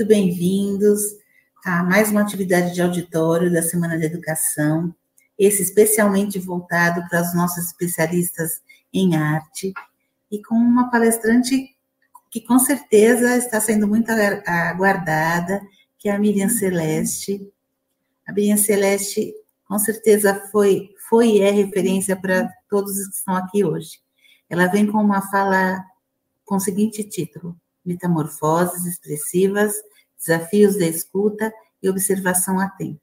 [0.00, 0.98] Muito bem-vindos
[1.62, 4.94] a mais uma atividade de auditório da Semana de Educação,
[5.38, 8.62] esse especialmente voltado para os nossos especialistas
[8.94, 9.74] em arte
[10.32, 11.76] e com uma palestrante
[12.30, 15.60] que com certeza está sendo muito aguardada,
[15.98, 17.52] que é a Miriam Celeste.
[18.26, 19.34] A Miriam Celeste
[19.68, 24.00] com certeza foi, foi e é referência para todos os que estão aqui hoje.
[24.48, 25.84] Ela vem com uma fala
[26.46, 29.74] com o seguinte título: Metamorfoses expressivas,
[30.20, 31.52] desafios da escuta
[31.82, 33.00] e observação atenta.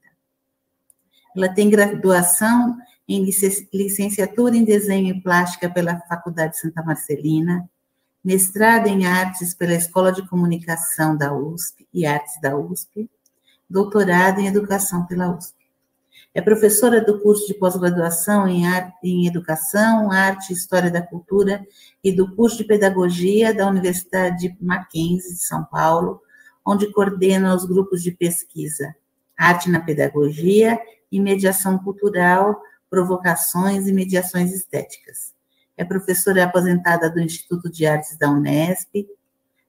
[1.35, 2.77] Ela tem graduação
[3.07, 3.23] em
[3.73, 7.69] licenciatura em desenho e plástica pela Faculdade Santa Marcelina,
[8.23, 13.09] mestrado em artes pela Escola de Comunicação da USP e Artes da USP,
[13.69, 15.55] doutorado em educação pela USP.
[16.33, 18.63] É professora do curso de pós-graduação em,
[19.03, 21.65] em Educação, Arte e História da Cultura
[22.03, 26.21] e do curso de Pedagogia da Universidade Mackenzie de São Paulo,
[26.67, 28.93] onde coordena os grupos de pesquisa
[29.37, 30.77] Arte na Pedagogia
[31.09, 35.33] e Mediação Cultural, Provocações e Mediações Estéticas.
[35.77, 39.07] É professora aposentada do Instituto de Artes da Unesp,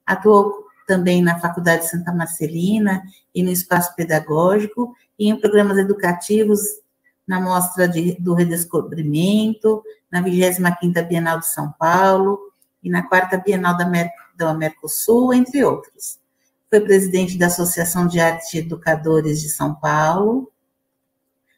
[0.05, 6.61] atuou também na Faculdade Santa Marcelina e no Espaço Pedagógico e em programas educativos
[7.27, 12.41] na Mostra de, do Redescobrimento, na 25ª Bienal de São Paulo
[12.83, 16.19] e na 4 Bienal da, Mer da Mercosul, entre outros.
[16.71, 20.53] Foi presidente da Associação de Arte Educadores de São Paulo,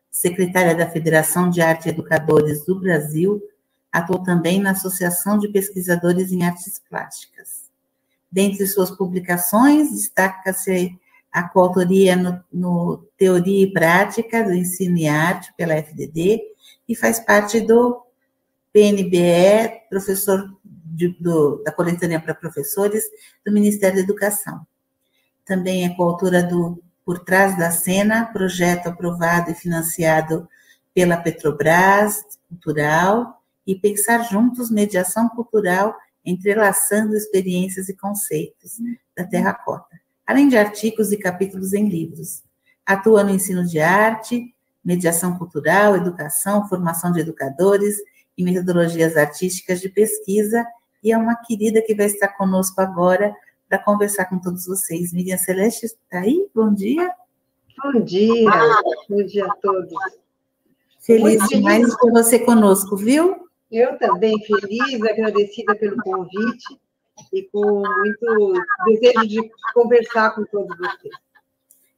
[0.09, 3.43] secretária da Federação de Arte Educadores do Brasil,
[3.91, 7.69] atuou também na Associação de Pesquisadores em Artes Plásticas.
[8.31, 10.97] Dentre suas publicações, destaca-se
[11.33, 16.41] a coautoria no, no, Teoria e Prática do Ensino e Arte pela FDD
[16.89, 18.01] e faz parte do
[18.73, 23.05] PNBE, professor de, do, da coletoria para professores
[23.45, 24.65] do Ministério da Educação.
[25.51, 30.49] Também é coautora do Por Trás da Cena, projeto aprovado e financiado
[30.95, 35.93] pela Petrobras Cultural, e Pensar Juntos Mediação Cultural
[36.25, 38.77] entrelaçando experiências e conceitos
[39.17, 42.45] da terracota, além de artigos e capítulos em livros.
[42.87, 47.97] Atua no ensino de arte, mediação cultural, educação, formação de educadores
[48.39, 50.65] e metodologias artísticas de pesquisa,
[51.03, 53.35] e é uma querida que vai estar conosco agora
[53.71, 55.13] para conversar com todos vocês.
[55.13, 56.51] Miriam Celeste está aí?
[56.53, 57.09] Bom dia.
[57.81, 58.51] Bom dia,
[59.09, 59.95] bom dia a todos.
[60.99, 63.49] Feliz demais de ter você conosco, viu?
[63.71, 66.81] Eu também feliz, agradecida pelo convite
[67.33, 68.55] e com muito
[68.87, 71.15] desejo de conversar com todos vocês.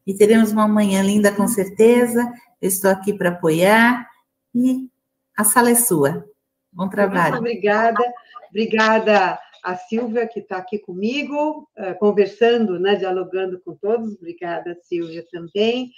[0.06, 2.31] E teremos uma manhã linda, com certeza.
[2.61, 4.06] Eu estou aqui para apoiar
[4.55, 4.91] e
[5.34, 6.28] a sala é sua.
[6.71, 7.37] Bom trabalho.
[7.37, 8.05] Muito obrigada.
[8.50, 14.15] Obrigada a Silvia, que está aqui comigo, uh, conversando, né, dialogando com todos.
[14.15, 15.93] Obrigada, Silvia, também.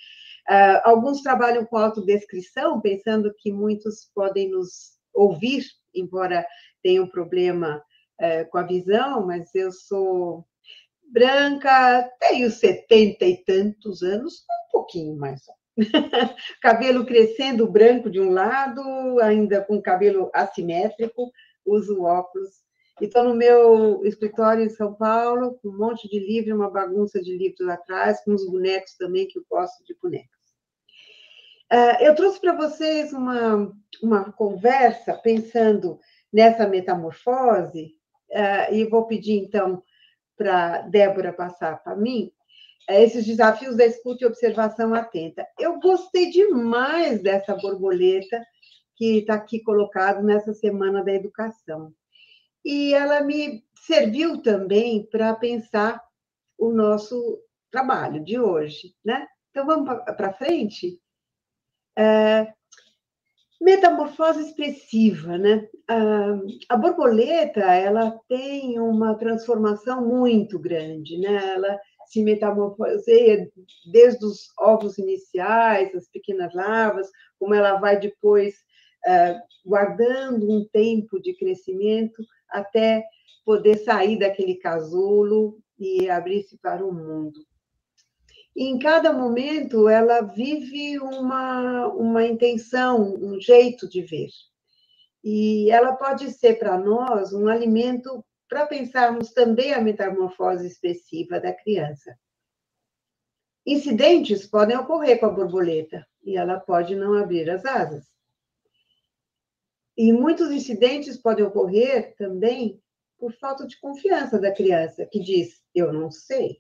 [0.48, 5.64] Uh, alguns trabalham com autodescrição, pensando que muitos podem nos ouvir,
[5.94, 6.46] embora
[6.82, 7.82] tenha um problema
[8.18, 10.44] é, com a visão, mas eu sou
[11.02, 15.42] branca, tenho setenta e tantos anos, um pouquinho mais.
[16.60, 21.32] cabelo crescendo branco de um lado, ainda com cabelo assimétrico,
[21.64, 22.63] uso óculos.
[23.00, 27.36] Estou no meu escritório em São Paulo, com um monte de livro, uma bagunça de
[27.36, 30.28] livros atrás, com uns bonecos também, que eu gosto de bonecos.
[31.72, 35.98] Uh, eu trouxe para vocês uma, uma conversa pensando
[36.32, 37.96] nessa metamorfose,
[38.30, 39.82] uh, e vou pedir então
[40.36, 42.30] para Débora passar para mim
[42.88, 45.44] uh, esses desafios da escuta e observação atenta.
[45.58, 48.40] Eu gostei demais dessa borboleta
[48.94, 51.92] que está aqui colocado nessa semana da educação.
[52.64, 56.02] E ela me serviu também para pensar
[56.58, 57.40] o nosso
[57.70, 59.26] trabalho de hoje, né?
[59.50, 60.98] Então vamos para frente?
[61.96, 62.52] É,
[63.60, 65.68] metamorfose expressiva, né?
[65.88, 71.54] A, a, borboleta, ela tem uma transformação muito grande, né?
[71.54, 73.50] Ela se metamorfoseia
[73.90, 78.54] desde os ovos iniciais, as pequenas larvas, como ela vai depois
[79.06, 82.22] é, guardando um tempo de crescimento
[82.54, 83.04] até
[83.44, 87.40] poder sair daquele casulo e abrir-se para o mundo.
[88.56, 94.28] E em cada momento ela vive uma, uma intenção, um jeito de ver.
[95.22, 101.52] E ela pode ser para nós um alimento para pensarmos também a metamorfose expressiva da
[101.52, 102.16] criança.
[103.66, 108.13] Incidentes podem ocorrer com a borboleta e ela pode não abrir as asas.
[109.96, 112.80] E muitos incidentes podem ocorrer também
[113.18, 116.58] por falta de confiança da criança, que diz: Eu não sei.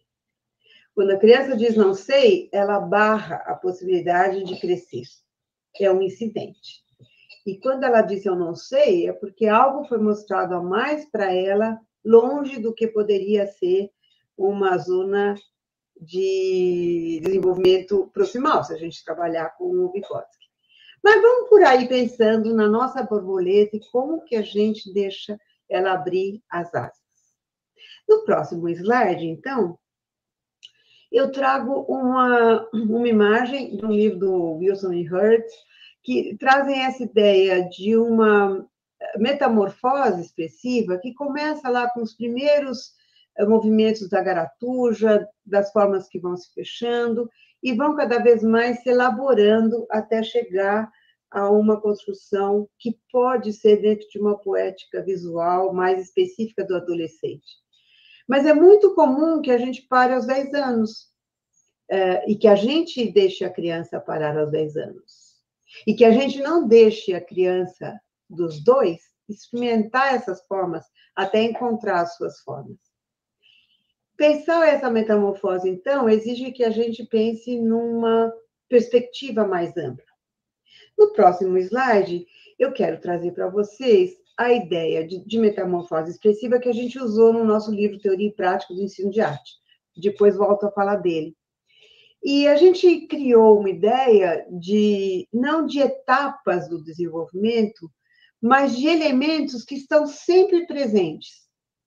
[0.94, 5.02] Quando a criança diz não sei, ela barra a possibilidade de crescer.
[5.80, 6.84] É um incidente.
[7.44, 11.34] E quando ela diz eu não sei, é porque algo foi mostrado a mais para
[11.34, 13.90] ela, longe do que poderia ser
[14.36, 15.34] uma zona
[16.00, 20.43] de desenvolvimento proximal, se a gente trabalhar com o Vygotsky.
[21.04, 25.92] Mas vamos por aí pensando na nossa borboleta e como que a gente deixa ela
[25.92, 26.96] abrir as asas.
[28.08, 29.78] No próximo slide, então,
[31.12, 35.44] eu trago uma, uma imagem de um livro do Wilson e Hurt,
[36.02, 38.66] que trazem essa ideia de uma
[39.18, 42.92] metamorfose expressiva que começa lá com os primeiros
[43.36, 47.28] eh, movimentos da garatuja, das formas que vão se fechando,
[47.64, 50.92] e vão cada vez mais se elaborando até chegar
[51.30, 57.64] a uma construção que pode ser dentro de uma poética visual mais específica do adolescente.
[58.28, 61.08] Mas é muito comum que a gente pare aos 10 anos
[61.90, 65.34] é, e que a gente deixe a criança parar aos 10 anos.
[65.86, 70.84] E que a gente não deixe a criança dos dois experimentar essas formas
[71.16, 72.93] até encontrar as suas formas.
[74.16, 78.32] Pensar essa metamorfose, então, exige que a gente pense numa
[78.68, 80.04] perspectiva mais ampla.
[80.96, 82.26] No próximo slide,
[82.58, 87.32] eu quero trazer para vocês a ideia de, de, metamorfose expressiva que a gente usou
[87.32, 89.52] no nosso livro Teoria e Prática do Ensino de Arte.
[89.96, 91.36] Depois volto a falar dele.
[92.22, 97.90] E a gente criou uma ideia de, não de etapas do desenvolvimento,
[98.40, 101.43] mas de elementos que estão sempre presentes.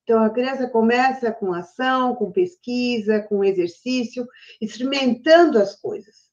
[0.07, 4.25] Então, a criança começa com ação, com pesquisa, com exercício,
[4.61, 6.29] experimentando as coisas.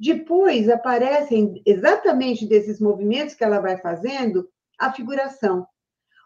[0.00, 4.48] Depois aparecem exatamente desses movimentos que ela vai fazendo
[4.80, 5.66] a figuração.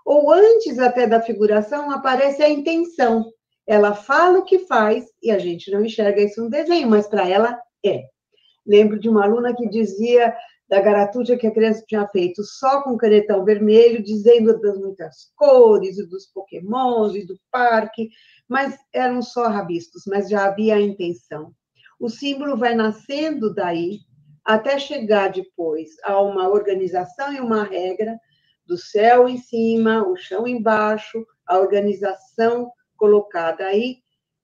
[0.06, 3.28] Ou antes até da figuração aparece a intenção.
[3.66, 7.28] Ela fala o que faz e a gente não enxerga isso no desenho, mas para
[7.28, 8.04] ela é.
[8.64, 10.32] Lembro de uma aluna que dizia
[10.68, 15.96] da garatuja que a criança tinha feito só com canetão vermelho, dizendo das muitas cores,
[16.08, 18.10] dos pokémons, e do parque,
[18.46, 21.52] mas eram só rabiscos, mas já havia a intenção.
[21.98, 24.00] O símbolo vai nascendo daí,
[24.44, 28.18] até chegar depois a uma organização e uma regra
[28.66, 33.96] do céu em cima, o chão embaixo, a organização colocada aí,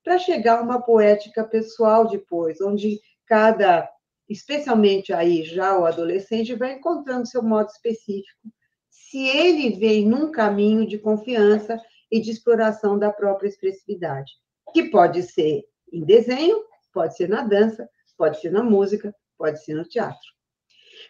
[0.03, 3.89] para chegar a uma poética pessoal depois, onde cada,
[4.29, 8.49] especialmente aí já o adolescente, vai encontrando seu modo específico,
[8.91, 11.81] se ele vem num caminho de confiança
[12.11, 14.33] e de exploração da própria expressividade,
[14.73, 19.75] que pode ser em desenho, pode ser na dança, pode ser na música, pode ser
[19.75, 20.19] no teatro.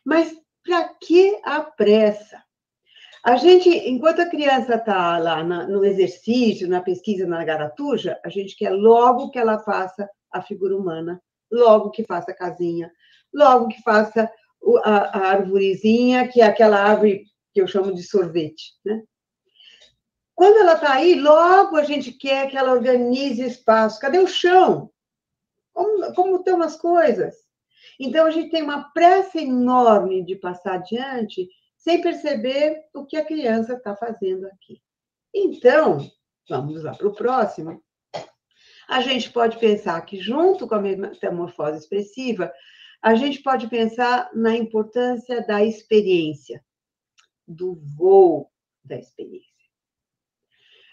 [0.04, 0.34] Mas
[0.64, 2.42] para que a pressa?
[3.24, 8.54] A gente, enquanto a criança está lá no exercício, na pesquisa, na garatuja, a gente
[8.54, 12.90] quer logo que ela faça a figura humana, logo que faça a casinha,
[13.32, 14.30] logo que faça
[14.84, 19.02] a, a arvorezinha, que é aquela árvore que eu chamo de sorvete, né?
[20.34, 24.00] Quando ela está aí, logo a gente quer que ela organize espaço.
[24.00, 24.90] Cadê o chão?
[25.72, 27.36] Como, como estão as coisas?
[28.00, 33.24] Então, a gente tem uma pressa enorme de passar adiante sem perceber o que a
[33.24, 34.82] criança está fazendo aqui.
[35.32, 35.98] Então,
[36.48, 37.83] vamos lá para o próximo.
[38.88, 42.52] A gente pode pensar que, junto com a metamorfose expressiva,
[43.02, 46.64] a gente pode pensar na importância da experiência,
[47.46, 48.50] do voo
[48.84, 49.52] da experiência.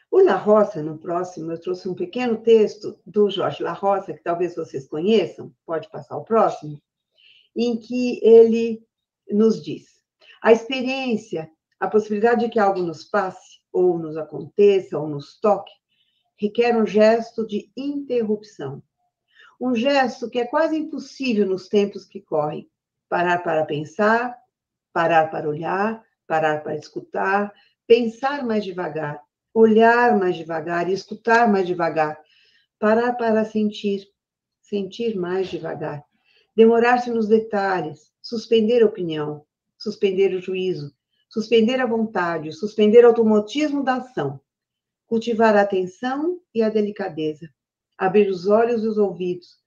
[0.10, 4.21] O La Roça, no próximo, eu trouxe um pequeno texto do Jorge La Roça, que
[4.21, 6.81] talvez vocês conheçam, pode passar o próximo,
[7.55, 8.86] em que ele
[9.29, 10.01] nos diz:
[10.41, 15.71] a experiência, a possibilidade de que algo nos passe, ou nos aconteça, ou nos toque,
[16.41, 18.81] requer um gesto de interrupção.
[19.62, 22.67] Um gesto que é quase impossível nos tempos que correm.
[23.07, 24.36] Parar para pensar,
[24.91, 27.53] parar para olhar, parar para escutar,
[27.86, 29.21] pensar mais devagar,
[29.53, 32.19] olhar mais devagar e escutar mais devagar.
[32.79, 34.07] Parar para sentir,
[34.60, 36.03] sentir mais devagar.
[36.55, 39.45] Demorar-se nos detalhes, suspender a opinião,
[39.77, 40.91] suspender o juízo,
[41.29, 44.41] suspender a vontade, suspender o automatismo da ação,
[45.12, 47.53] cultivar a atenção e a delicadeza,
[47.98, 49.58] abrir os olhos e os ouvidos,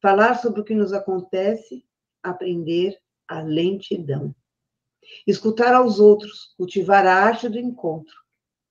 [0.00, 1.84] falar sobre o que nos acontece,
[2.22, 4.34] aprender a lentidão.
[5.26, 8.14] Escutar aos outros, cultivar a arte do encontro,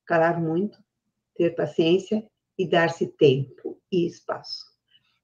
[0.04, 0.76] calar muito,
[1.36, 4.64] ter paciência e dar-se tempo e espaço.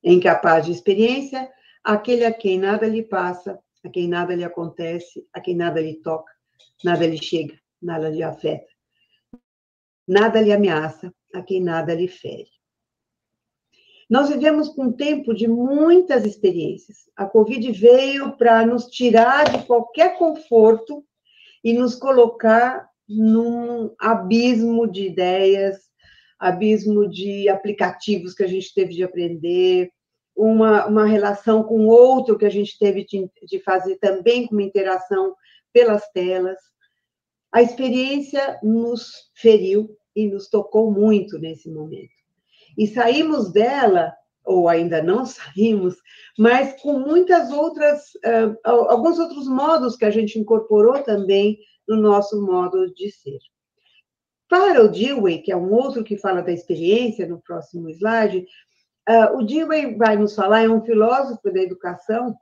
[0.04, 1.50] É incapaz de experiência,
[1.82, 5.96] aquele a quem nada lhe passa, a quem nada lhe acontece, a quem nada lhe
[5.96, 6.32] toca,
[6.84, 8.69] nada lhe chega, nada lhe afeta.
[10.10, 12.48] Nada lhe ameaça, a quem nada lhe fere.
[14.10, 17.08] Nós vivemos um tempo de muitas experiências.
[17.14, 21.04] A Covid veio para nos tirar de qualquer conforto
[21.62, 25.78] e nos colocar num abismo de ideias,
[26.40, 29.92] abismo de aplicativos que a gente teve de aprender,
[30.34, 34.64] uma, uma relação com outro que a gente teve de, de fazer também com uma
[34.64, 35.36] interação
[35.72, 36.58] pelas telas.
[37.52, 42.12] A experiência nos feriu e nos tocou muito nesse momento.
[42.76, 44.12] E saímos dela,
[44.44, 45.96] ou ainda não saímos,
[46.38, 52.40] mas com muitas outras, uh, alguns outros modos que a gente incorporou também no nosso
[52.44, 53.38] modo de ser.
[54.48, 58.46] Para o Dewey, que é um outro que fala da experiência no próximo slide,
[59.08, 62.34] uh, o Dewey vai nos falar, é um filósofo da educação,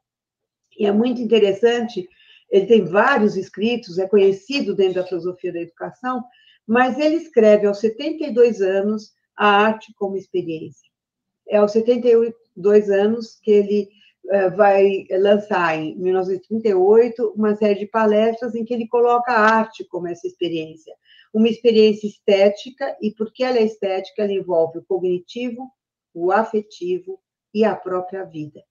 [0.78, 2.08] e é muito interessante,
[2.50, 6.24] ele tem vários escritos, é conhecido dentro da filosofia da educação,
[6.68, 10.86] mas ele escreve aos 72 anos a arte como experiência.
[11.48, 13.88] É aos 72 anos que ele
[14.26, 19.82] uh, vai lançar, em 1938, uma série de palestras em que ele coloca a arte
[19.84, 20.94] como essa experiência.
[21.32, 25.70] Uma experiência estética, e porque ela é estética, ela envolve o cognitivo,
[26.12, 27.18] o afetivo
[27.54, 28.62] e a própria vida.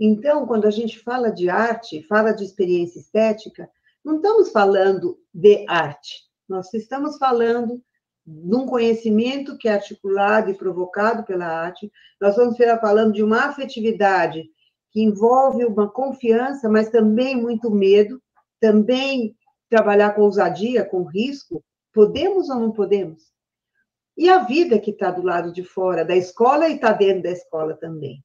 [0.00, 3.70] Então, quando a gente fala de arte, fala de experiência estética,
[4.04, 7.80] não estamos falando de arte, nós estamos falando
[8.26, 11.90] num conhecimento que é articulado e provocado pela arte,
[12.20, 14.50] nós vamos estar falando de uma afetividade
[14.90, 18.20] que envolve uma confiança, mas também muito medo,
[18.60, 19.36] também
[19.68, 21.64] trabalhar com ousadia, com risco.
[21.92, 23.22] Podemos ou não podemos?
[24.16, 27.30] E a vida que está do lado de fora da escola e está dentro da
[27.30, 28.22] escola também.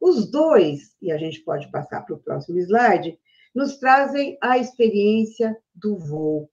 [0.00, 3.16] Os dois, e a gente pode passar para o próximo slide,
[3.54, 6.50] nos trazem a experiência do voo.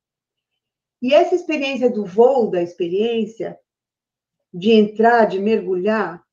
[1.01, 3.57] E essa experiência do voo, da experiência
[4.53, 6.23] de entrar, de mergulhar,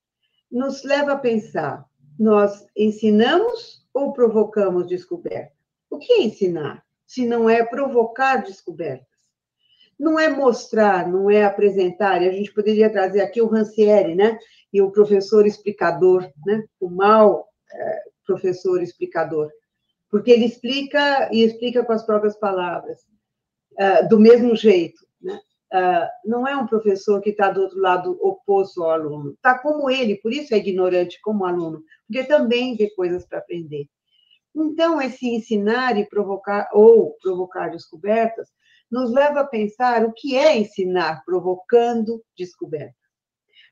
[0.51, 1.87] nos leva a pensar:
[2.19, 5.53] nós ensinamos ou provocamos descoberta?
[5.89, 9.07] O que é ensinar, se não é provocar descobertas?
[9.99, 14.39] Não é mostrar, não é apresentar, e a gente poderia trazer aqui o Rancière, né?
[14.73, 16.63] E o professor explicador, né?
[16.79, 19.51] O mal é, professor explicador,
[20.11, 23.03] porque ele explica e explica com as próprias palavras
[23.79, 25.07] uh, do mesmo jeito.
[25.21, 25.39] Né?
[25.73, 29.91] Uh, não é um professor que está do outro lado oposto ao aluno, está como
[29.91, 33.87] ele, por isso é ignorante como aluno, porque também vê coisas para aprender.
[34.55, 38.49] Então, esse ensinar e provocar, ou provocar descobertas,
[38.91, 42.97] nos leva a pensar o que é ensinar provocando descobertas.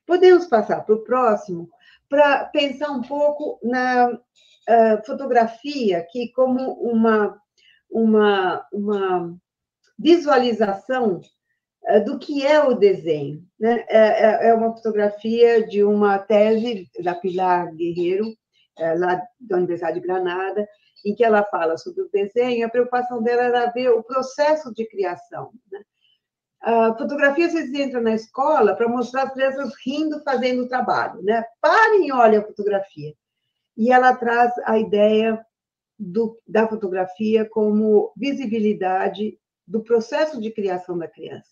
[0.07, 1.69] Podemos passar para o próximo
[2.09, 7.41] para pensar um pouco na uh, fotografia aqui como uma,
[7.91, 9.37] uma, uma
[9.99, 11.21] visualização
[11.87, 13.45] eh, do que é o desenho.
[13.59, 13.85] Né?
[13.89, 18.37] É, é, é uma fotografia de uma tese da Pilar Guerreiro,
[18.79, 20.69] eh, lá da Universidade de Granada,
[21.05, 22.67] em que ela fala sobre o desenho.
[22.67, 25.53] A preocupação dela era ver o processo de criação.
[25.71, 25.81] Né?
[26.61, 31.23] A fotografia, vocês entram na escola para mostrar as crianças rindo, fazendo o trabalho.
[31.23, 31.45] Né?
[31.61, 33.15] Parem e olhem a fotografia.
[33.77, 35.45] E ela traz a ideia
[35.99, 41.51] do, da fotografia como visibilidade do processo de criação da criança.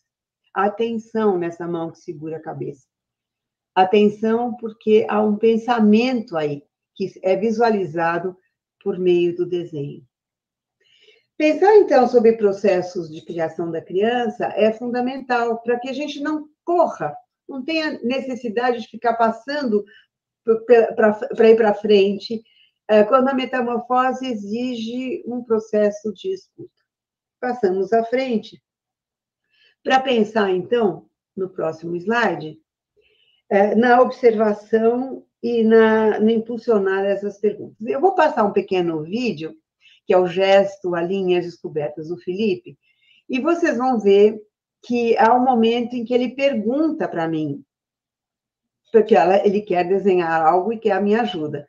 [0.55, 2.87] Atenção nessa mão que segura a cabeça.
[3.75, 6.63] Atenção, porque há um pensamento aí
[6.95, 8.37] que é visualizado
[8.83, 10.07] por meio do desenho.
[11.37, 16.49] Pensar, então, sobre processos de criação da criança é fundamental para que a gente não
[16.65, 17.17] corra,
[17.49, 19.85] não tenha necessidade de ficar passando
[20.45, 22.41] para ir para frente,
[22.89, 26.84] eh, quando a metamorfose exige um processo de escuta
[27.45, 28.63] passamos à frente.
[29.83, 32.59] Para pensar, então, no próximo slide,
[33.51, 37.87] é, na observação e na, no impulsionar essas perguntas.
[37.87, 39.55] Eu vou passar um pequeno vídeo,
[40.07, 42.79] que é o gesto, a linhas descobertas do Felipe,
[43.29, 44.41] e vocês vão ver
[44.83, 47.63] que há um momento em que ele pergunta para mim,
[48.91, 51.69] porque ela, ele quer desenhar algo e quer a minha ajuda.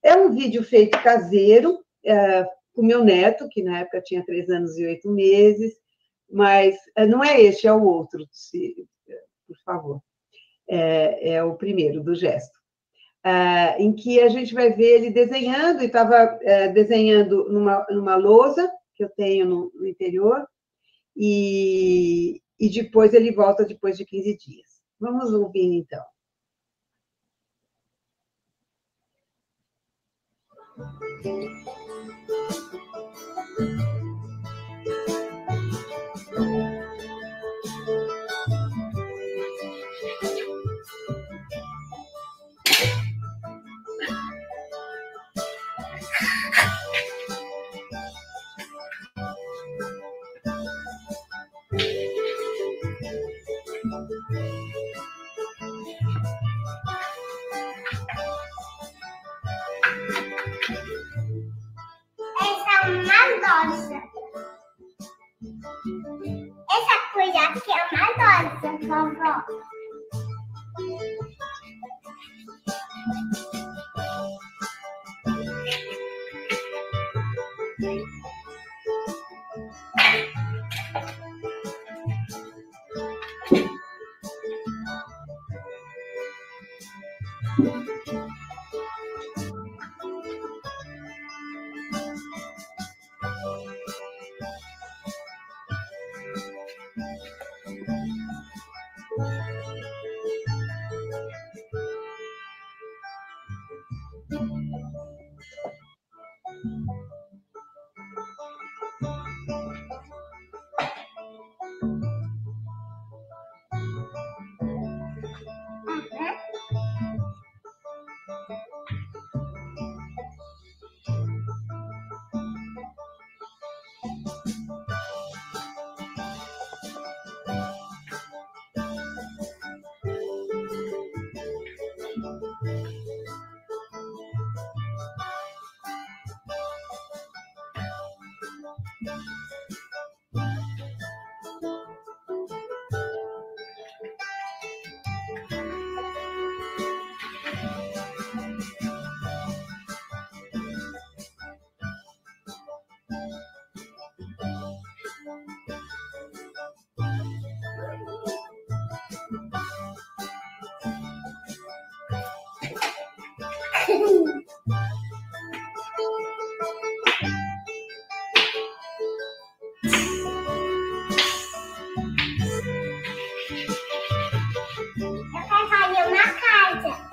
[0.00, 2.46] É um vídeo feito caseiro, é,
[2.78, 5.74] com meu neto, que na época tinha três anos e oito meses,
[6.30, 8.86] mas eh, não é este, é o outro, se,
[9.48, 10.00] por favor.
[10.70, 12.56] É, é, o primeiro do gesto.
[13.24, 18.14] É, em que a gente vai ver ele desenhando, e estava é, desenhando numa, numa
[18.14, 20.46] lousa que eu tenho no, no interior,
[21.16, 24.68] e, e depois ele volta depois de 15 dias.
[25.00, 26.04] Vamos ouvir, então.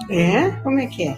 [0.09, 0.51] É?
[0.63, 1.17] Como é que é?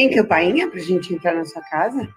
[0.00, 2.08] Tem campainha pra gente entrar na sua casa?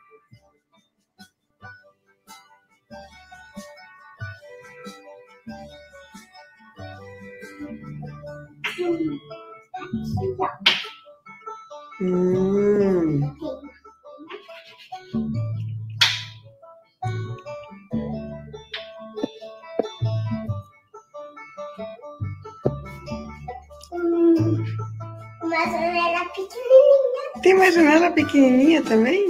[28.34, 29.23] pequenininha também?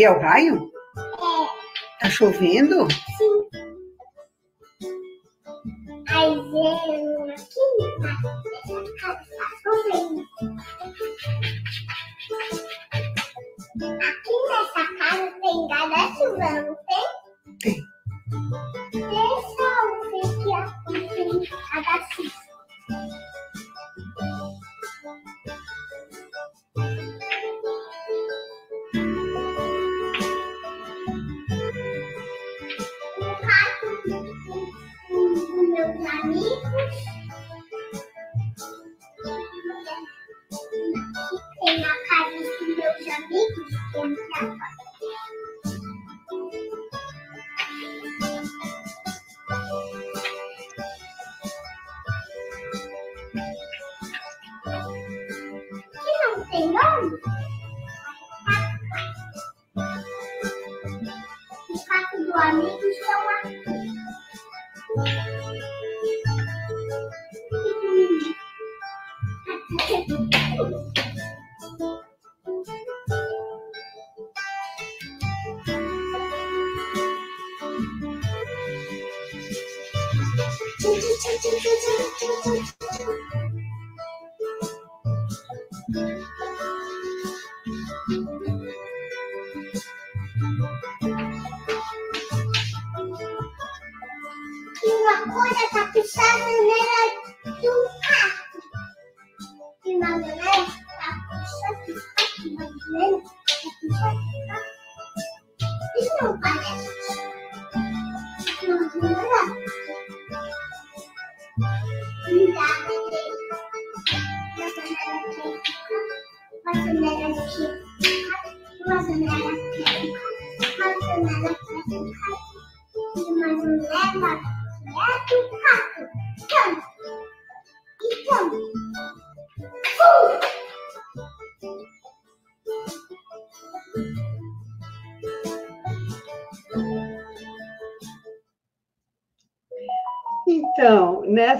[0.00, 0.70] Aí é o raio?
[0.96, 2.04] É.
[2.04, 2.88] Tá chovendo?
[35.88, 37.29] meus amigos.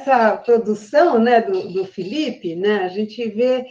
[0.01, 3.67] Nessa produção né, do, do Felipe, né, a gente vê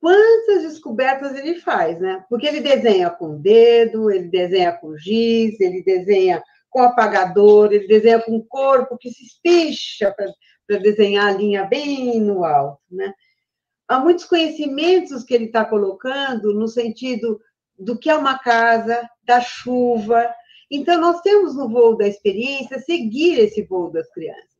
[0.00, 2.24] quantas descobertas ele faz, né?
[2.30, 7.88] Porque ele desenha com o dedo, ele desenha com giz, ele desenha com apagador, ele
[7.88, 13.12] desenha com corpo que se espicha para desenhar a linha bem no alto, né?
[13.88, 17.40] Há muitos conhecimentos que ele está colocando no sentido
[17.76, 20.32] do que é uma casa, da chuva.
[20.70, 24.55] Então, nós temos no voo da experiência seguir esse voo das crianças.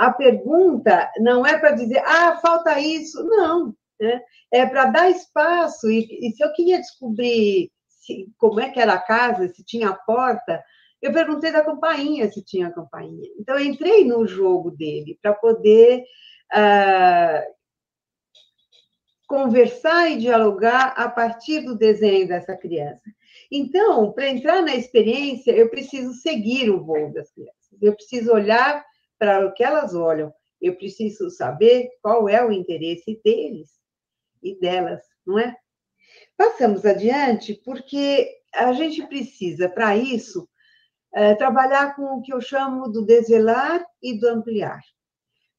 [0.00, 3.22] A pergunta não é para dizer, ah, falta isso.
[3.22, 4.22] Não, né?
[4.50, 5.90] é para dar espaço.
[5.90, 9.92] E, e, se eu queria descobrir se, como é que era a casa, se tinha
[9.92, 10.64] porta,
[11.02, 13.28] eu perguntei da campainha se tinha campainha.
[13.38, 16.02] Então, eu entrei no jogo dele para poder
[16.50, 17.54] uh,
[19.28, 23.02] conversar e dialogar a partir do desenho dessa criança.
[23.52, 27.82] Então, para entrar na experiência, eu preciso seguir o voo das crianças.
[27.82, 28.82] Eu preciso olhar
[29.20, 30.32] para o que elas olham.
[30.60, 33.68] Eu preciso saber qual é o interesse deles
[34.42, 35.54] e delas, não é?
[36.36, 40.48] Passamos adiante, porque a gente precisa, para isso,
[41.12, 44.80] é, trabalhar com o que eu chamo do desvelar e do ampliar.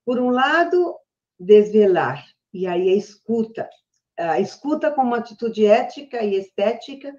[0.04, 0.98] Por um lado,
[1.40, 3.70] desvelar, e aí a escuta.
[4.18, 7.14] A escuta como atitude ética e estética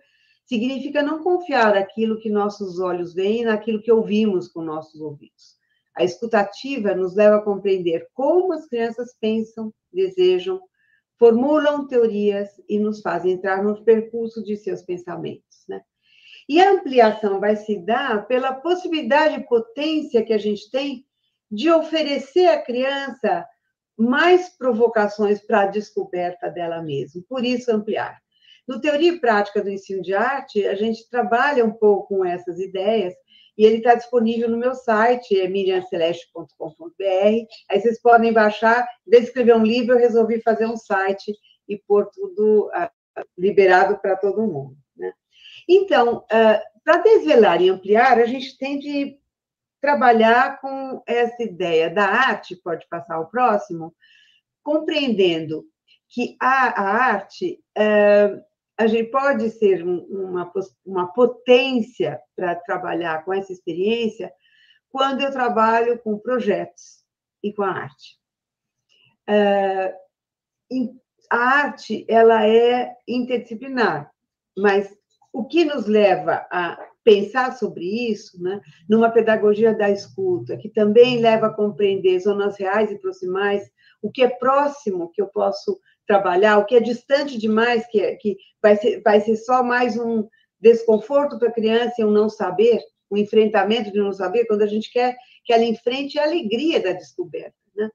[0.45, 5.62] significa não confiar naquilo que nossos olhos veem, naquilo que ouvimos com nossos ouvidos.
[5.95, 10.61] A escutativa nos leva a compreender como as crianças pensam, desejam,
[11.19, 15.65] formulam teorias e nos fazem entrar no percurso de seus pensamentos.
[15.69, 15.81] Né?
[16.49, 21.07] E a ampliação vai se dar pela possibilidade e potência que a gente tem
[21.51, 23.47] de oferecer à criança
[23.97, 27.23] mais provocações para a descoberta dela mesma.
[27.29, 28.19] Por isso, ampliar.
[28.67, 32.59] No Teoria e Prática do Ensino de Arte, a gente trabalha um pouco com essas
[32.59, 33.15] ideias
[33.57, 37.47] e ele está disponível no meu site, é miriamceleste.com.br.
[37.71, 41.35] Aí vocês podem baixar, de escrever um livro, eu resolvi fazer um site
[41.69, 44.77] e pôr tudo uh, liberado para todo mundo.
[44.97, 45.13] Né?
[45.69, 49.19] Então, uh, para desvelar e ampliar, a gente tem de
[49.81, 53.95] trabalhar com essa ideia da arte, pode passar ao próximo,
[54.63, 55.65] compreendendo
[56.09, 58.41] que a, a arte uh,
[58.79, 60.51] a gente pode ser uma,
[60.85, 64.33] uma potência para trabalhar com essa experiência
[64.91, 67.05] quando eu trabalho com projetos
[67.43, 68.19] e com a arte.
[69.29, 70.03] Uh,
[71.31, 74.11] a arte ela é interdisciplinar,
[74.57, 74.95] mas
[75.33, 81.21] o que nos leva a pensar sobre isso, né, numa pedagogia da escuta, que também
[81.21, 86.59] leva a compreender zonas reais e proximais, o que é próximo que eu posso trabalhar,
[86.59, 90.27] o que é distante demais, que, é, que vai, ser, vai ser só mais um
[90.61, 94.67] desconforto para a criança e um não saber, um enfrentamento de não saber, quando a
[94.67, 97.55] gente quer que ela enfrente a alegria da descoberta.
[97.75, 97.91] Né?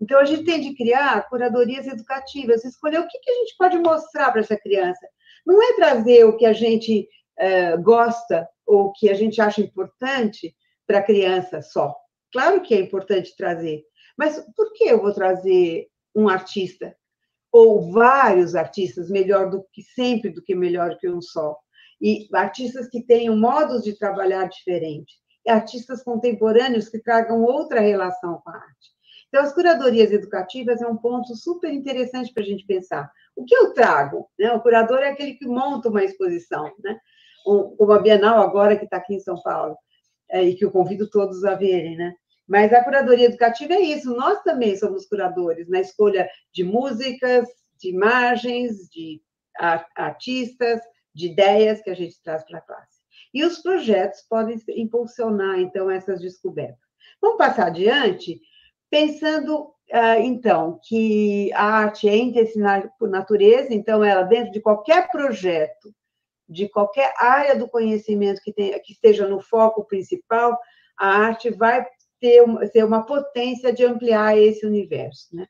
[0.00, 3.78] Então, a gente tem de criar curadorias educativas, escolher o que, que a gente pode
[3.78, 5.06] mostrar para essa criança.
[5.44, 10.54] Não é trazer o que a gente uh, gosta ou que a gente acha importante
[10.86, 11.94] para a criança só.
[12.32, 13.84] Claro que é importante trazer,
[14.16, 16.96] mas por que eu vou trazer um artista
[17.54, 21.56] ou vários artistas, melhor do que sempre do que melhor que um só.
[22.02, 25.14] E artistas que tenham modos de trabalhar diferentes,
[25.46, 28.90] e artistas contemporâneos que tragam outra relação com a arte.
[29.28, 33.08] Então, as curadorias educativas é um ponto super interessante para a gente pensar.
[33.36, 34.28] O que eu trago?
[34.36, 34.52] Né?
[34.52, 36.98] O curador é aquele que monta uma exposição, né?
[37.44, 39.76] como a Bienal agora, que está aqui em São Paulo,
[40.28, 42.14] é, e que eu convido todos a verem, né?
[42.46, 47.90] Mas a curadoria educativa é isso, nós também somos curadores na escolha de músicas, de
[47.90, 49.22] imagens, de
[49.96, 50.80] artistas,
[51.14, 53.02] de ideias que a gente traz para a classe.
[53.32, 56.78] E os projetos podem impulsionar, então, essas descobertas.
[57.20, 58.40] Vamos passar adiante,
[58.90, 65.10] pensando ah, então, que a arte é interdisciplinar por natureza, então ela dentro de qualquer
[65.10, 65.94] projeto,
[66.48, 70.58] de qualquer área do conhecimento que, tenha, que esteja no foco principal,
[70.98, 71.86] a arte vai
[72.24, 75.46] ter, ter uma potência de ampliar esse universo, né?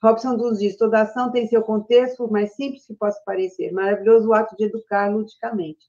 [0.00, 4.28] Robson Duz diz, toda ação tem seu contexto, por mais simples que possa parecer, maravilhoso
[4.28, 5.84] o ato de educar ludicamente.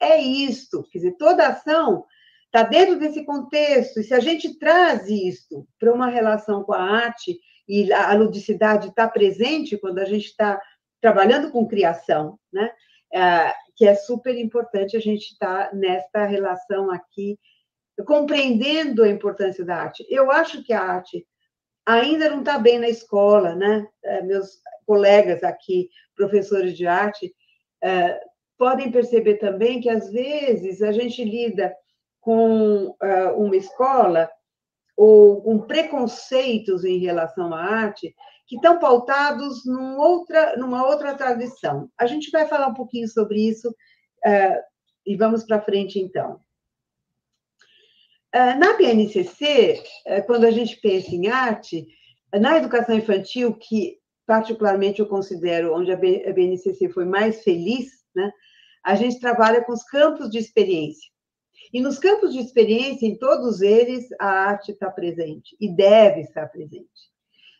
[0.00, 2.06] É isto, quer dizer, toda ação
[2.46, 6.80] está dentro desse contexto, e se a gente traz isso para uma relação com a
[6.80, 10.58] arte, e a ludicidade está presente quando a gente está
[11.02, 12.70] trabalhando com criação, né?
[13.12, 17.38] É, que é super importante a gente estar tá nesta relação aqui,
[18.04, 20.06] compreendendo a importância da arte.
[20.08, 21.26] Eu acho que a arte
[21.86, 23.86] ainda não está bem na escola, né?
[24.04, 27.32] É, meus colegas aqui, professores de arte,
[27.82, 28.20] é,
[28.58, 31.74] podem perceber também que, às vezes, a gente lida
[32.20, 34.28] com uh, uma escola
[34.96, 38.14] ou com preconceitos em relação à arte
[38.48, 41.88] que estão pautados num outra, numa outra tradição.
[41.98, 43.72] A gente vai falar um pouquinho sobre isso
[45.06, 46.40] e vamos para frente, então.
[48.36, 49.82] Uh, na BNCC,
[50.26, 51.86] quando a gente pensa em arte,
[52.34, 58.30] na educação infantil, que particularmente eu considero onde a BNCC foi mais feliz, né,
[58.84, 61.10] a gente trabalha com os campos de experiência.
[61.72, 66.46] E nos campos de experiência, em todos eles, a arte está presente e deve estar
[66.48, 67.10] presente.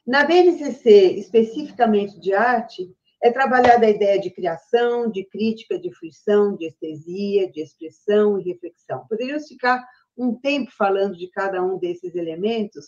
[0.07, 6.55] Na BNCC, especificamente de arte, é trabalhada a ideia de criação, de crítica, de fruição,
[6.55, 9.07] de estesia, de expressão e reflexão.
[9.09, 9.83] Poderíamos ficar
[10.17, 12.87] um tempo falando de cada um desses elementos,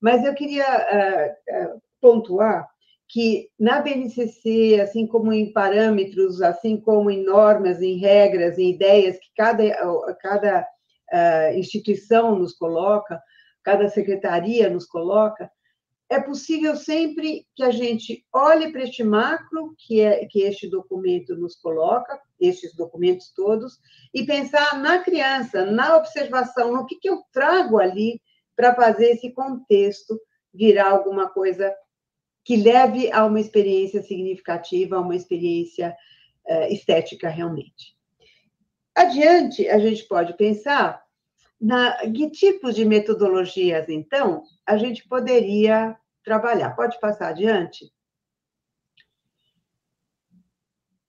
[0.00, 2.66] mas eu queria uh, uh, pontuar
[3.08, 9.18] que na BNCC, assim como em parâmetros, assim como em normas, em regras, em ideias
[9.18, 9.64] que cada,
[10.20, 10.66] cada
[11.12, 13.20] uh, instituição nos coloca,
[13.64, 15.50] cada secretaria nos coloca,
[16.10, 21.36] é possível sempre que a gente olhe para este macro que, é, que este documento
[21.36, 23.78] nos coloca, estes documentos todos,
[24.12, 28.20] e pensar na criança, na observação, no que, que eu trago ali
[28.56, 30.20] para fazer esse contexto
[30.52, 31.72] virar alguma coisa
[32.44, 35.96] que leve a uma experiência significativa, a uma experiência
[36.44, 37.94] uh, estética realmente.
[38.96, 41.00] Adiante, a gente pode pensar
[41.60, 46.74] na que tipos de metodologias, então, a gente poderia trabalhar.
[46.76, 47.92] Pode passar adiante?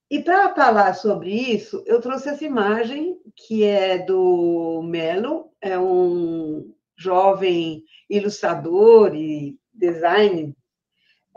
[0.09, 6.73] E para falar sobre isso, eu trouxe essa imagem, que é do Melo, é um
[6.97, 10.53] jovem ilustrador e design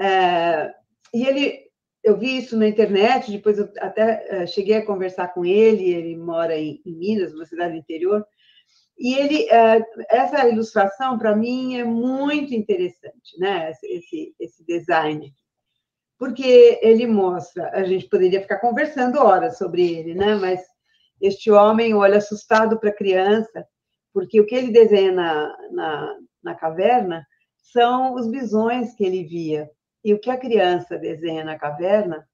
[0.00, 0.74] é,
[1.12, 1.70] e ele,
[2.02, 6.16] eu vi isso na internet, depois eu até é, cheguei a conversar com ele, ele
[6.16, 8.26] mora em, em Minas, uma cidade interior,
[8.98, 13.72] e ele, é, essa ilustração, para mim, é muito interessante, né?
[13.83, 15.33] Esse, esse design.
[16.18, 20.37] Porque ele mostra, a gente poderia ficar conversando horas sobre ele, né?
[20.37, 20.61] Mas
[21.20, 23.66] este homem olha assustado para a criança,
[24.12, 27.26] porque o que ele desenha na, na, na caverna
[27.57, 29.68] são os bisões que ele via.
[30.04, 32.24] E o que a criança desenha na caverna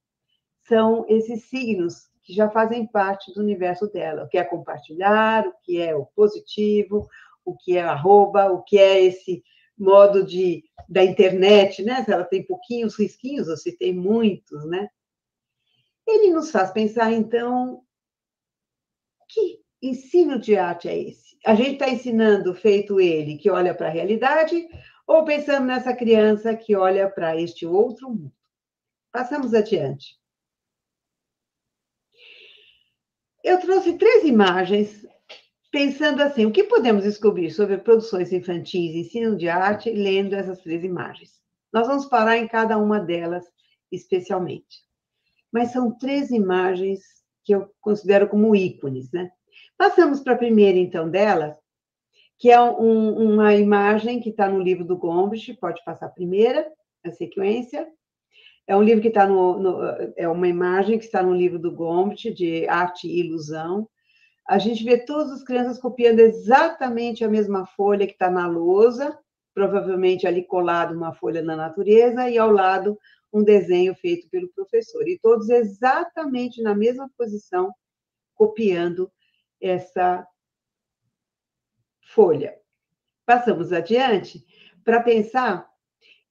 [0.68, 4.24] são esses signos que já fazem parte do universo dela.
[4.24, 7.08] O que é compartilhar, o que é o positivo,
[7.44, 9.42] o que é arroba, o que é esse
[9.76, 12.04] modo de da internet, né?
[12.04, 14.88] Se ela tem pouquinhos risquinhos ou se tem muitos, né?
[16.06, 17.82] Ele nos faz pensar, então,
[19.28, 21.36] que ensino de arte é esse?
[21.44, 24.68] A gente está ensinando, feito ele, que olha para a realidade,
[25.06, 28.32] ou pensando nessa criança que olha para este outro mundo.
[29.12, 30.19] Passamos adiante.
[33.42, 35.06] Eu trouxe três imagens,
[35.70, 40.84] pensando assim: o que podemos descobrir sobre produções infantis ensino de arte lendo essas três
[40.84, 41.40] imagens?
[41.72, 43.44] Nós vamos parar em cada uma delas
[43.90, 44.84] especialmente.
[45.52, 47.00] Mas são três imagens
[47.44, 49.30] que eu considero como ícones, né?
[49.76, 51.56] Passamos para a primeira, então, delas,
[52.38, 56.70] que é um, uma imagem que está no livro do Gombrich, pode passar a primeira,
[57.04, 57.88] a sequência.
[58.66, 59.82] É um livro que está no, no,
[60.16, 63.88] é uma imagem que está no livro do Gombrich de arte e ilusão.
[64.46, 69.18] A gente vê todas as crianças copiando exatamente a mesma folha que está na lousa,
[69.54, 72.98] provavelmente ali colado uma folha na natureza e ao lado
[73.32, 75.06] um desenho feito pelo professor.
[75.08, 77.72] E todos exatamente na mesma posição,
[78.34, 79.10] copiando
[79.60, 80.26] essa
[82.02, 82.58] folha.
[83.24, 84.44] Passamos adiante
[84.84, 85.69] para pensar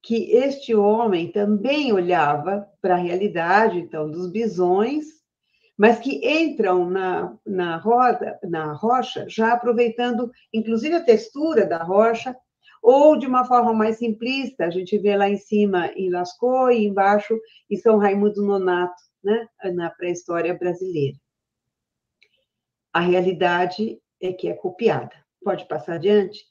[0.01, 5.05] que este homem também olhava para a realidade, então, dos bisões,
[5.77, 12.35] mas que entram na, na roda, na rocha, já aproveitando, inclusive, a textura da rocha,
[12.81, 16.85] ou de uma forma mais simplista, a gente vê lá em cima em Lascaux e
[16.85, 17.37] embaixo
[17.69, 21.17] em São Raimundo Nonato, né, na pré-história brasileira.
[22.93, 25.11] A realidade é que é copiada.
[25.43, 26.43] Pode passar adiante?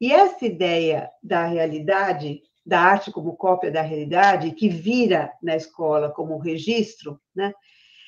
[0.00, 6.10] E essa ideia da realidade, da arte como cópia da realidade, que vira na escola
[6.10, 7.54] como registro, né?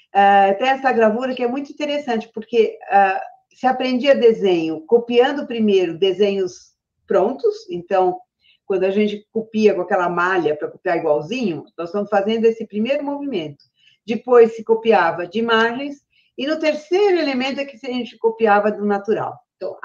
[0.08, 3.20] Uh, tem essa gravura que é muito interessante, porque uh,
[3.54, 6.74] se aprendia desenho copiando primeiro desenhos
[7.06, 8.18] prontos, então,
[8.66, 13.04] quando a gente copia com aquela malha para copiar igualzinho, nós estamos fazendo esse primeiro
[13.04, 13.64] movimento.
[14.06, 15.98] Depois se copiava de imagens,
[16.36, 19.38] e no terceiro elemento é que a gente copiava do natural.
[19.56, 19.76] Então,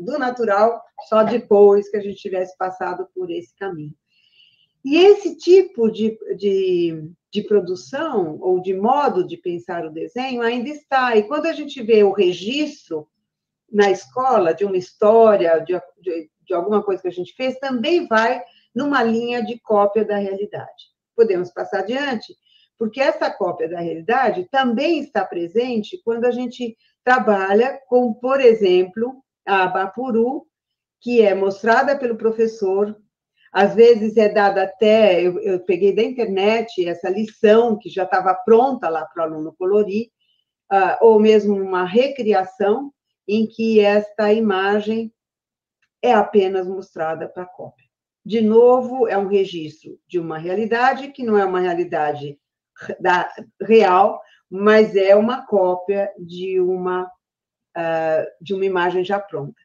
[0.00, 3.94] do natural, só depois que a gente tivesse passado por esse caminho.
[4.84, 10.68] E esse tipo de, de, de, produção, ou de modo de pensar o desenho, ainda
[10.68, 11.16] está.
[11.16, 13.08] E quando a gente vê o registro
[13.72, 18.06] na escola de uma história, de, de, de alguma coisa que a gente fez, também
[18.06, 18.42] vai
[18.74, 20.92] numa linha de cópia da realidade.
[21.16, 22.36] Podemos passar adiante,
[22.78, 29.22] porque essa cópia da realidade também está presente quando a gente trabalha com, por exemplo,
[29.46, 30.46] a Bapuru,
[31.00, 32.96] que é mostrada pelo professor,
[33.54, 38.34] às vezes é dada até, eu, eu peguei da internet essa lição que já estava
[38.34, 40.08] pronta lá para o aluno colorir,
[40.72, 42.92] uh, ou mesmo uma recriação
[43.28, 45.14] em que esta imagem
[46.02, 47.86] é apenas mostrada para a cópia.
[48.26, 52.36] De novo, é um registro de uma realidade que não é uma realidade
[52.98, 59.63] da, real, mas é uma cópia de uma, uh, de uma imagem já pronta.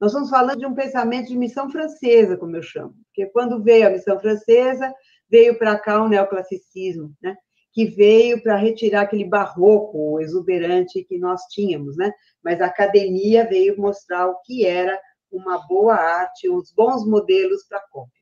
[0.00, 3.86] Nós estamos falando de um pensamento de missão francesa, como eu chamo, porque quando veio
[3.86, 4.92] a missão francesa,
[5.28, 7.36] veio para cá o neoclassicismo, né?
[7.72, 12.12] que veio para retirar aquele barroco exuberante que nós tínhamos, né?
[12.42, 14.98] Mas a academia veio mostrar o que era
[15.30, 18.20] uma boa arte, os bons modelos para cópia.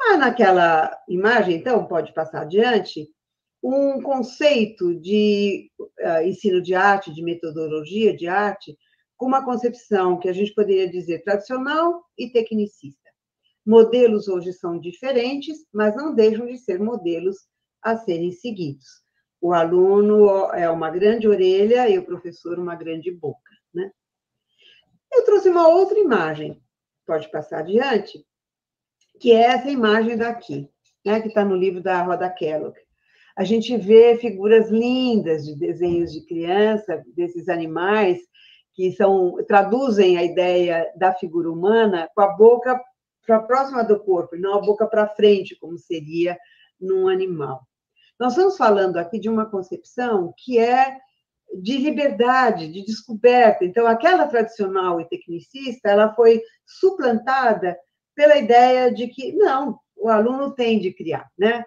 [0.00, 3.08] Ah, naquela imagem, então, pode passar adiante,
[3.62, 8.76] um conceito de uh, ensino de arte, de metodologia de arte,
[9.26, 13.10] uma concepção que a gente poderia dizer tradicional e tecnicista.
[13.64, 17.36] Modelos hoje são diferentes, mas não deixam de ser modelos
[17.80, 19.02] a serem seguidos.
[19.40, 23.90] O aluno é uma grande orelha e o professor uma grande boca, né?
[25.12, 26.60] Eu trouxe uma outra imagem,
[27.06, 28.24] pode passar adiante,
[29.20, 30.68] que é essa imagem daqui,
[31.04, 32.76] né, que está no livro da Roda Kellogg
[33.36, 38.18] a gente vê figuras lindas de desenhos de criança, desses animais,
[38.74, 42.80] que são traduzem a ideia da figura humana com a boca
[43.26, 46.36] para próxima do corpo, e não a boca para frente, como seria
[46.80, 47.62] num animal.
[48.18, 50.96] Nós estamos falando aqui de uma concepção que é
[51.60, 53.64] de liberdade, de descoberta.
[53.64, 57.76] Então, aquela tradicional e tecnicista, ela foi suplantada
[58.14, 61.64] pela ideia de que não, o aluno tem de criar, né?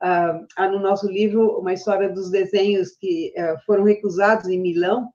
[0.00, 5.08] Ah, há no nosso livro uma história dos desenhos que eh, foram recusados em Milão,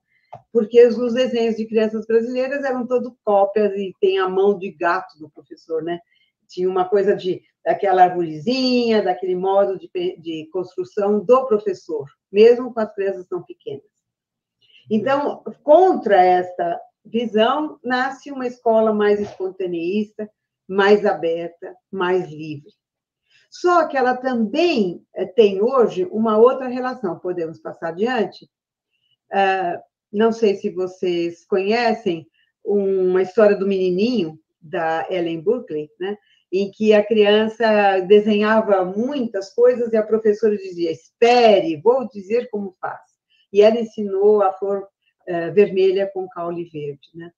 [0.52, 5.18] porque os desenhos de crianças brasileiras eram todos cópias e tem a mão de gato
[5.20, 6.00] do professor, né?
[6.48, 12.80] Tinha uma coisa de daquela arvorezinha, daquele modo de, de construção do professor, mesmo com
[12.80, 13.84] as crianças tão pequenas.
[14.90, 20.30] Então, contra esta visão, nasce uma escola mais espontaneísta,
[20.68, 22.72] mais aberta, mais livre.
[23.50, 27.20] Só que ela também eh, tem hoje uma outra relação.
[27.20, 28.50] Podemos passar adiante?
[30.12, 32.28] Não sei se vocês conhecem
[32.64, 36.18] uma história do menininho da Ellen Buckley, né?
[36.52, 42.76] em que a criança desenhava muitas coisas e a professora dizia: espere, vou dizer como
[42.82, 43.02] faz.
[43.54, 47.10] E ela ensinou a flor uh, vermelha com caule verde.
[47.14, 47.32] Né?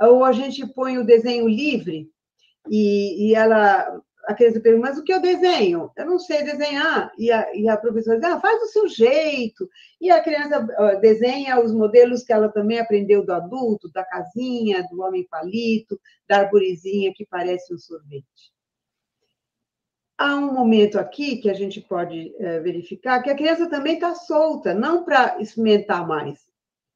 [0.00, 2.08] Ou a gente põe o desenho livre
[2.70, 5.90] e, e ela a criança pergunta, mas o que eu desenho?
[5.96, 7.12] Eu não sei desenhar.
[7.18, 9.68] E a, e a professora diz, ah, faz do seu jeito.
[10.00, 10.60] E a criança
[11.00, 16.38] desenha os modelos que ela também aprendeu do adulto, da casinha, do homem palito, da
[16.38, 18.52] arborezinha que parece um sorvete.
[20.16, 24.14] Há um momento aqui que a gente pode uh, verificar que a criança também está
[24.14, 26.38] solta, não para experimentar mais.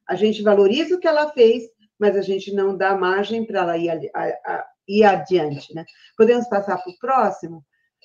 [0.08, 1.64] A gente valoriza o que ela fez,
[1.98, 5.84] mas a gente não dá margem para ela ir a, a, ir adiante, né?
[6.16, 7.64] Podemos passar para o próximo?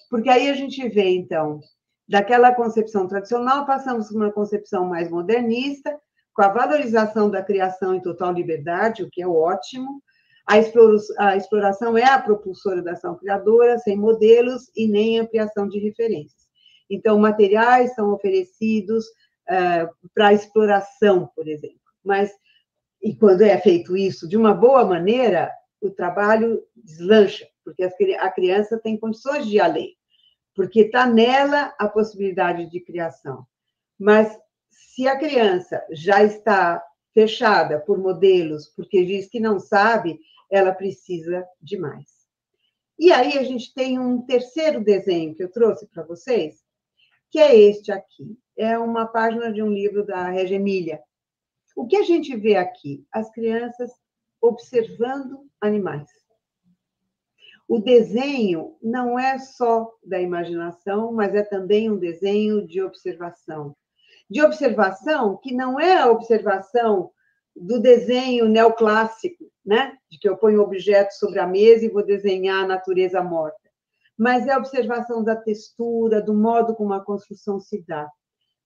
[0.09, 1.59] Porque aí a gente vê, então,
[2.07, 5.97] daquela concepção tradicional, passamos para uma concepção mais modernista,
[6.33, 10.01] com a valorização da criação em total liberdade, o que é ótimo.
[10.47, 10.57] A
[11.37, 16.41] exploração é a propulsora da ação criadora, sem modelos e nem ampliação de referências.
[16.89, 21.79] Então, materiais são oferecidos uh, para exploração, por exemplo.
[22.03, 22.31] Mas,
[23.01, 25.49] e quando é feito isso de uma boa maneira,
[25.81, 29.97] o trabalho deslancha, porque a criança tem condições de ir além,
[30.55, 33.45] porque está nela a possibilidade de criação.
[33.99, 34.37] Mas
[34.69, 40.19] se a criança já está fechada por modelos, porque diz que não sabe,
[40.49, 42.21] ela precisa de mais.
[42.99, 46.61] E aí a gente tem um terceiro desenho que eu trouxe para vocês,
[47.31, 48.37] que é este aqui.
[48.57, 51.01] É uma página de um livro da Regia Emília.
[51.75, 53.05] O que a gente vê aqui?
[53.11, 53.91] As crianças
[54.41, 56.09] observando animais.
[57.67, 63.75] O desenho não é só da imaginação, mas é também um desenho de observação.
[64.29, 67.11] De observação que não é a observação
[67.55, 69.97] do desenho neoclássico, né?
[70.09, 73.57] De que eu ponho objetos sobre a mesa e vou desenhar a natureza morta.
[74.17, 78.09] Mas é a observação da textura, do modo como a construção se dá.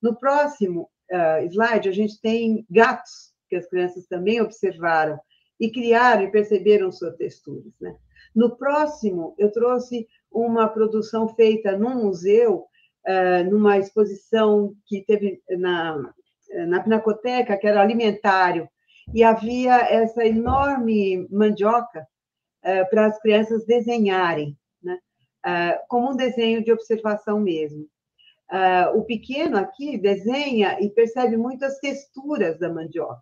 [0.02, 5.20] No próximo uh, slide, a gente tem gatos, que as crianças também observaram,
[5.60, 7.72] e criaram e perceberam suas texturas.
[7.80, 7.96] Né?
[8.36, 12.66] No próximo, eu trouxe uma produção feita num museu,
[13.08, 16.14] uh, numa exposição que teve na,
[16.68, 18.68] na Pinacoteca, que era alimentário,
[19.14, 22.02] e havia essa enorme mandioca
[22.64, 25.00] uh, para as crianças desenharem, né?
[25.88, 27.88] como um desenho de observação mesmo.
[28.52, 33.22] Uh, o pequeno aqui desenha e percebe muitas texturas da mandioca.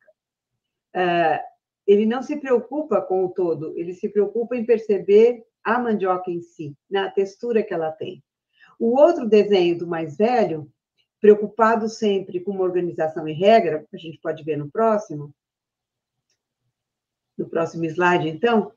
[1.85, 6.41] Ele não se preocupa com o todo, ele se preocupa em perceber a mandioca em
[6.41, 8.23] si, na textura que ela tem.
[8.79, 10.71] O outro desenho do mais velho,
[11.19, 15.33] preocupado sempre com uma organização e regra, a gente pode ver no próximo,
[17.37, 18.73] no próximo slide, então,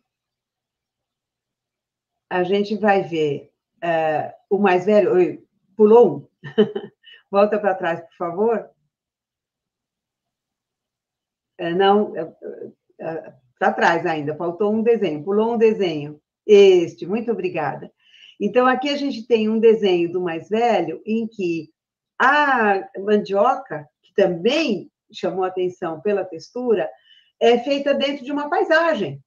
[2.31, 5.45] a gente vai ver uh, o mais velho, oi,
[5.77, 6.29] pulou um,
[7.31, 8.71] volta para trás, por favor.
[11.61, 12.77] Uh, não, uh,
[13.59, 16.21] para trás ainda, faltou um desenho, pulou um desenho.
[16.47, 17.91] Este, muito obrigada.
[18.41, 21.71] Então, aqui a gente tem um desenho do mais velho, em que
[22.19, 26.89] a mandioca, que também chamou atenção pela textura,
[27.41, 29.23] é feita dentro de uma paisagem.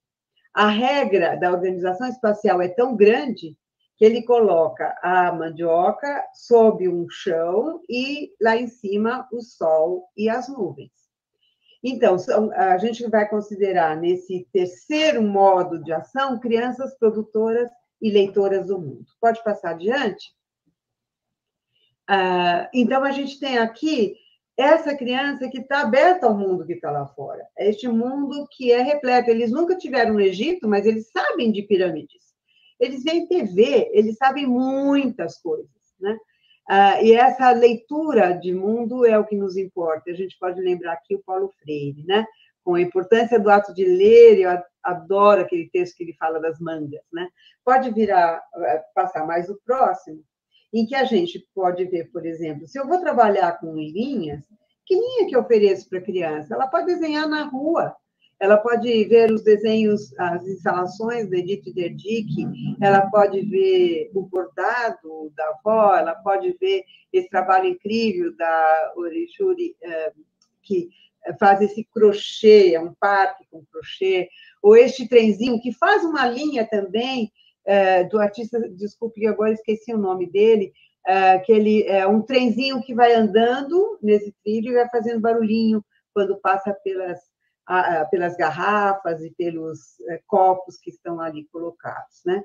[0.54, 3.56] A regra da organização espacial é tão grande
[3.98, 10.30] que ele coloca a mandioca sob um chão e lá em cima o sol e
[10.30, 10.99] as nuvens.
[11.84, 12.18] Então,
[12.56, 17.70] a gente vai considerar nesse terceiro modo de ação crianças produtoras
[18.02, 19.06] e leitoras do mundo.
[19.20, 20.34] Pode passar adiante?
[22.08, 24.16] Ah, então, a gente tem aqui
[24.58, 27.48] essa criança que está aberta ao mundo que está lá fora.
[27.58, 29.30] É este mundo que é repleto.
[29.30, 32.30] Eles nunca tiveram no Egito, mas eles sabem de pirâmides.
[32.78, 35.70] Eles veem TV, eles sabem muitas coisas,
[36.00, 36.18] né?
[36.72, 40.12] Ah, e essa leitura de mundo é o que nos importa.
[40.12, 42.28] A gente pode lembrar aqui o Paulo Freire, né?
[42.64, 46.60] Com a importância do ato de ler, eu adoro aquele texto que ele fala das
[46.60, 47.28] mangas, né?
[47.66, 50.24] Pode virar, eh, passar mais o próximo
[50.72, 54.46] em que a gente pode ver, por exemplo, se eu vou trabalhar com linhas,
[54.86, 56.54] que linha que eu ofereço para a criança?
[56.54, 57.96] Ela pode desenhar na rua,
[58.40, 62.34] ela pode ver os desenhos, as instalações da Edith Derdick,
[62.82, 69.76] ela pode ver o bordado da avó, ela pode ver esse trabalho incrível da Orishuri,
[69.82, 70.14] eh,
[70.62, 70.90] que
[71.40, 74.30] faz esse crochê, é um parque com crochê,
[74.62, 77.32] ou este trenzinho que faz uma linha também
[77.66, 80.72] é, do artista, desculpe, agora esqueci o nome dele,
[81.06, 85.84] é, que ele é um trenzinho que vai andando nesse trilho e vai fazendo barulhinho
[86.14, 87.20] quando passa pelas,
[88.10, 92.44] pelas garrafas e pelos é, copos que estão ali colocados, né?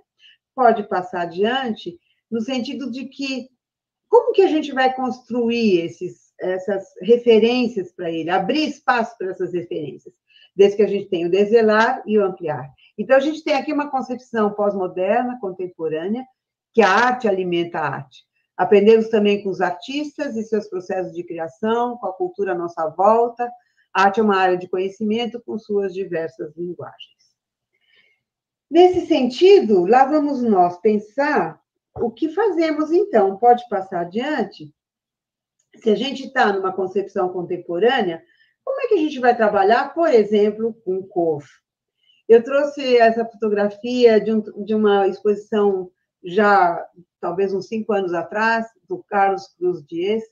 [0.54, 1.98] Pode passar adiante
[2.30, 3.48] no sentido de que
[4.08, 9.52] como que a gente vai construir esses, essas referências para ele, abrir espaço para essas
[9.52, 10.14] referências,
[10.54, 12.70] desde que a gente tenha o deselar e o ampliar.
[12.96, 16.24] Então, a gente tem aqui uma concepção pós-moderna, contemporânea,
[16.72, 18.22] que a arte alimenta a arte.
[18.56, 22.88] Aprendemos também com os artistas e seus processos de criação, com a cultura à nossa
[22.90, 23.50] volta.
[23.94, 27.14] Arte é uma área de conhecimento com suas diversas linguagens.
[28.68, 31.60] Nesse sentido, lá vamos nós pensar
[32.00, 33.38] o que fazemos então.
[33.38, 34.74] Pode passar adiante?
[35.76, 38.20] Se a gente está numa concepção contemporânea,
[38.64, 41.44] como é que a gente vai trabalhar, por exemplo, com cor?
[42.28, 45.90] Eu trouxe essa fotografia de, um, de uma exposição
[46.24, 46.84] já,
[47.20, 50.22] talvez uns cinco anos atrás, do Carlos Cruz Dias,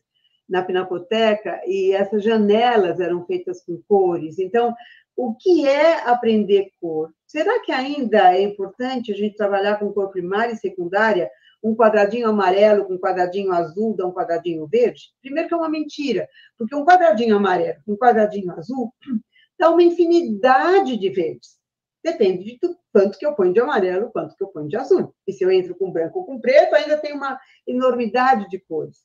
[0.49, 4.39] na Pinacoteca, e essas janelas eram feitas com cores.
[4.39, 4.75] Então,
[5.17, 7.13] o que é aprender cor?
[7.27, 11.31] Será que ainda é importante a gente trabalhar com cor primária e secundária?
[11.63, 15.13] Um quadradinho amarelo com um quadradinho azul dá um quadradinho verde?
[15.21, 16.29] Primeiro que é uma mentira,
[16.59, 18.93] porque um quadradinho amarelo com um quadradinho azul
[19.59, 21.61] dá uma infinidade de verdes.
[22.03, 22.59] Depende de
[22.93, 25.15] quanto que eu ponho de amarelo, quanto que eu ponho de azul.
[25.27, 28.99] E se eu entro com branco ou com preto, ainda tem uma enormidade de cores.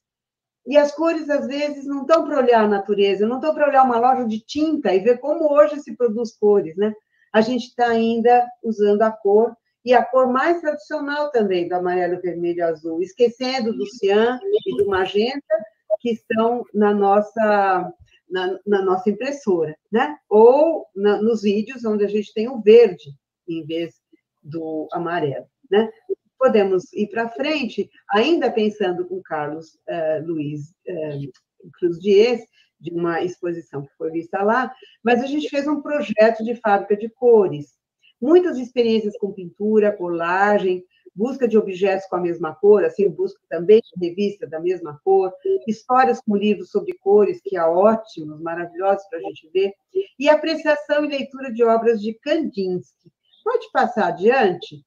[0.67, 3.83] E as cores, às vezes, não estão para olhar a natureza, não estão para olhar
[3.83, 6.93] uma loja de tinta e ver como hoje se produz cores, né?
[7.31, 9.55] A gente está ainda usando a cor,
[9.87, 14.75] e a cor mais tradicional também, do amarelo, vermelho e azul, esquecendo do cian e
[14.75, 15.55] do magenta,
[16.01, 17.93] que estão na nossa,
[18.29, 20.17] na, na nossa impressora, né?
[20.29, 23.11] Ou na, nos vídeos, onde a gente tem o verde
[23.47, 23.95] em vez
[24.43, 25.89] do amarelo, né?
[26.37, 32.41] Podemos ir para frente, ainda pensando com Carlos uh, Luiz uh, Cruz Dias,
[32.79, 34.73] de uma exposição que foi vista lá,
[35.03, 37.75] mas a gente fez um projeto de fábrica de cores.
[38.21, 40.83] Muitas experiências com pintura, colagem,
[41.17, 45.33] busca de objetos com a mesma cor, assim, busca também de revista da mesma cor,
[45.67, 49.73] histórias com livros sobre cores, que é ótimos, maravilhosos para a gente ver,
[50.19, 53.11] e apreciação e leitura de obras de Kandinsky.
[53.43, 54.85] Pode passar adiante?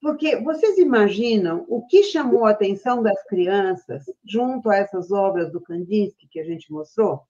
[0.00, 5.60] Porque vocês imaginam o que chamou a atenção das crianças junto a essas obras do
[5.60, 7.26] Kandinsky que a gente mostrou?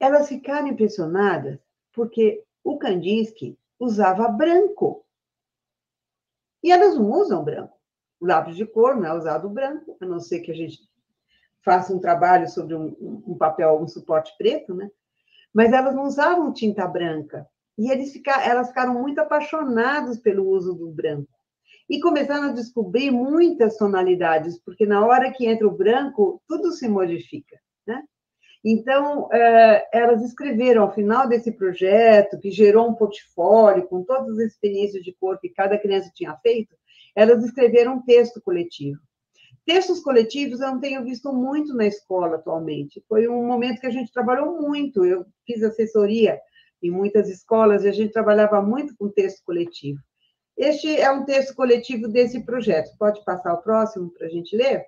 [0.00, 1.58] Elas ficaram impressionadas
[1.92, 5.04] porque o Kandinsky usava branco.
[6.62, 7.78] E elas não usam branco.
[8.18, 10.78] O lápis de cor não é usado branco, a não ser que a gente
[11.62, 14.90] faça um trabalho sobre um, um papel, um suporte preto, né?
[15.52, 17.48] Mas elas não usavam tinta branca.
[17.78, 21.30] E eles ficaram, elas ficaram muito apaixonadas pelo uso do branco.
[21.88, 26.88] E começaram a descobrir muitas tonalidades, porque na hora que entra o branco, tudo se
[26.88, 28.02] modifica, né?
[28.64, 34.52] Então, é, elas escreveram, ao final desse projeto, que gerou um portfólio com todas as
[34.52, 36.74] experiências de cor que cada criança tinha feito,
[37.14, 38.98] elas escreveram um texto coletivo.
[39.64, 43.04] Textos coletivos eu não tenho visto muito na escola atualmente.
[43.08, 45.04] Foi um momento que a gente trabalhou muito.
[45.04, 46.40] Eu fiz assessoria
[46.82, 50.00] em muitas escolas e a gente trabalhava muito com texto coletivo.
[50.56, 52.96] Este é um texto coletivo desse projeto.
[52.98, 54.84] Pode passar o próximo para a gente ler?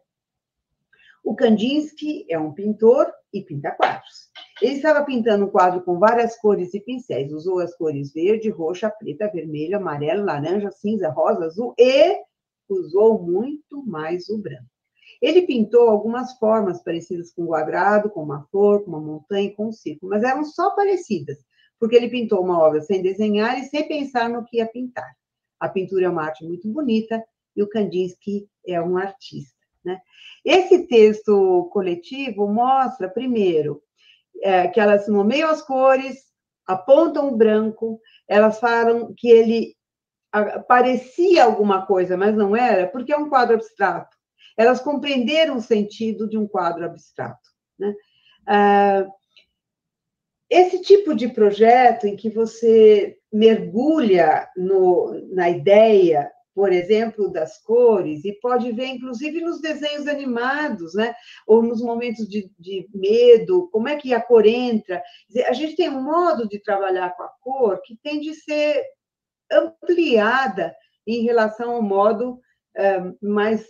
[1.23, 4.31] O Kandinsky é um pintor e pinta quadros.
[4.61, 7.33] Ele estava pintando um quadro com várias cores e pincéis.
[7.33, 12.19] Usou as cores verde, roxa, preta, vermelho, amarelo, laranja, cinza, rosa, azul e
[12.69, 14.67] usou muito mais o branco.
[15.21, 19.69] Ele pintou algumas formas parecidas com um quadrado, com uma flor, com uma montanha, com
[19.69, 21.39] um círculo, mas eram só parecidas,
[21.81, 25.11] porque ele pintou uma obra sem desenhar e sem pensar no que ia pintar.
[25.59, 27.25] A pintura é uma arte muito bonita
[27.57, 29.59] e o Kandinsky é um artista.
[29.83, 29.99] Né?
[30.45, 33.83] Esse texto coletivo mostra, primeiro,
[34.43, 36.19] é, que elas nomeiam as cores,
[36.67, 39.75] apontam o branco, elas falam que ele
[40.69, 44.17] parecia alguma coisa, mas não era, porque é um quadro abstrato.
[44.57, 47.49] Elas compreenderam o sentido de um quadro abstrato.
[47.79, 47.95] Né?
[48.47, 49.07] Ah,
[50.51, 56.31] esse tipo de projeto em que você mergulha no, na ideia
[56.61, 61.15] por exemplo, das cores, e pode ver, inclusive, nos desenhos animados, né?
[61.47, 65.03] ou nos momentos de, de medo, como é que a cor entra.
[65.49, 68.85] A gente tem um modo de trabalhar com a cor que tem de ser
[69.51, 70.75] ampliada
[71.07, 72.39] em relação ao modo
[72.77, 73.67] é, mais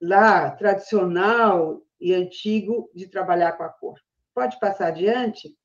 [0.00, 3.98] lá tradicional e antigo de trabalhar com a cor.
[4.32, 5.57] Pode passar adiante?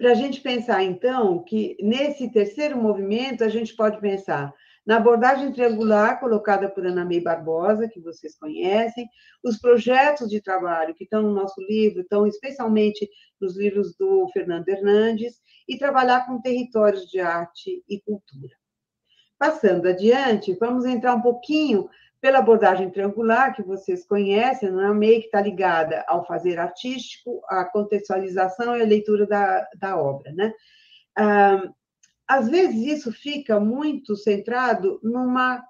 [0.00, 4.50] Para a gente pensar, então, que nesse terceiro movimento, a gente pode pensar
[4.86, 9.06] na abordagem triangular colocada por Ana May Barbosa, que vocês conhecem,
[9.44, 13.06] os projetos de trabalho que estão no nosso livro, estão especialmente
[13.38, 15.34] nos livros do Fernando Hernandes,
[15.68, 18.56] e trabalhar com territórios de arte e cultura.
[19.38, 21.90] Passando adiante, vamos entrar um pouquinho
[22.20, 27.40] pela abordagem triangular, que vocês conhecem, não é meio que está ligada ao fazer artístico,
[27.48, 30.52] à contextualização e à leitura da, da obra, né?
[31.16, 31.62] Ah,
[32.28, 35.64] às vezes isso fica muito centrado numa,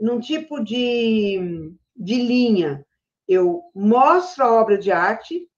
[0.00, 2.84] num tipo de, de linha.
[3.26, 5.48] Eu mostro a obra de arte,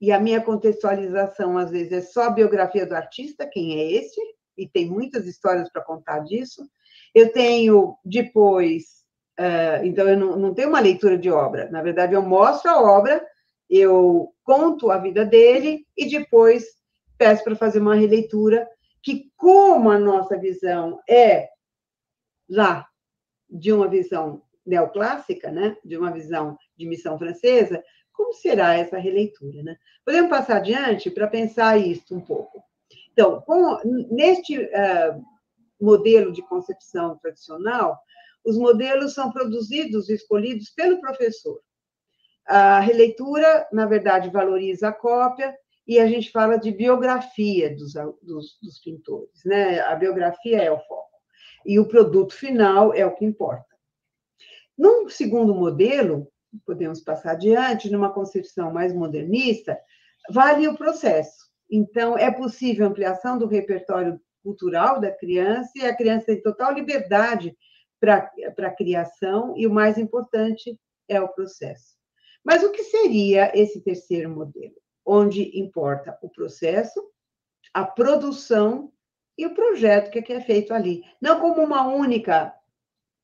[0.00, 4.18] e a minha contextualização, às vezes, é só a biografia do artista, quem é esse,
[4.56, 6.66] e tem muitas histórias para contar disso.
[7.14, 8.99] Eu tenho, depois,
[9.40, 11.70] Uh, então, eu não, não tenho uma leitura de obra.
[11.70, 13.26] Na verdade, eu mostro a obra,
[13.70, 16.66] eu conto a vida dele e depois
[17.16, 18.68] peço para fazer uma releitura
[19.02, 21.48] que, como a nossa visão é
[22.50, 22.86] lá
[23.48, 27.82] de uma visão neoclássica, né, de uma visão de missão francesa,
[28.12, 29.62] como será essa releitura?
[29.62, 29.76] Né?
[30.04, 32.62] Podemos passar adiante para pensar isso um pouco.
[33.12, 33.78] Então, com,
[34.10, 35.24] neste uh,
[35.80, 37.98] modelo de concepção tradicional,
[38.44, 41.60] os modelos são produzidos e escolhidos pelo professor.
[42.46, 45.54] A releitura, na verdade, valoriza a cópia
[45.86, 49.80] e a gente fala de biografia dos, dos, dos pintores, né?
[49.80, 51.10] A biografia é o foco.
[51.64, 53.66] E o produto final é o que importa.
[54.76, 56.26] Num segundo modelo,
[56.64, 59.78] podemos passar adiante, numa concepção mais modernista,
[60.30, 61.50] vale o processo.
[61.70, 67.54] Então, é possível ampliação do repertório cultural da criança e a criança tem total liberdade
[68.00, 70.76] para a criação e o mais importante
[71.08, 71.96] é o processo.
[72.42, 74.74] Mas o que seria esse terceiro modelo?
[75.04, 77.00] Onde importa o processo,
[77.74, 78.92] a produção
[79.36, 81.02] e o projeto que é feito ali.
[81.20, 82.54] Não como uma única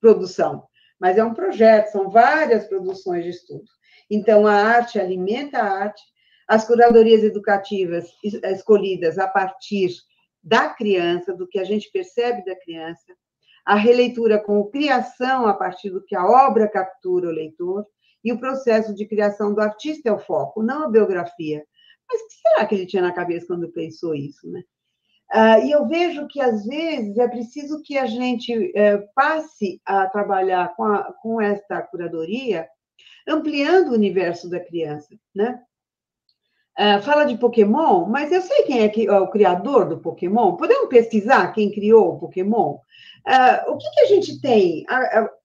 [0.00, 0.66] produção,
[0.98, 3.64] mas é um projeto, são várias produções de estudo.
[4.10, 6.02] Então, a arte alimenta a arte,
[6.48, 9.90] as curadorias educativas escolhidas a partir
[10.42, 13.14] da criança, do que a gente percebe da criança,
[13.66, 17.84] a releitura com criação a partir do que a obra captura o leitor,
[18.24, 21.64] e o processo de criação do artista é o foco, não a biografia.
[22.08, 24.62] Mas o que será que ele tinha na cabeça quando pensou isso, né?
[25.30, 30.06] Ah, e eu vejo que, às vezes, é preciso que a gente eh, passe a
[30.06, 32.68] trabalhar com, a, com esta curadoria,
[33.28, 35.60] ampliando o universo da criança, né?
[36.78, 40.56] Uh, fala de Pokémon, mas eu sei quem é, que, é, o criador do Pokémon.
[40.56, 42.74] Podemos pesquisar quem criou o Pokémon?
[43.26, 44.84] Uh, o que, que, a gente tem?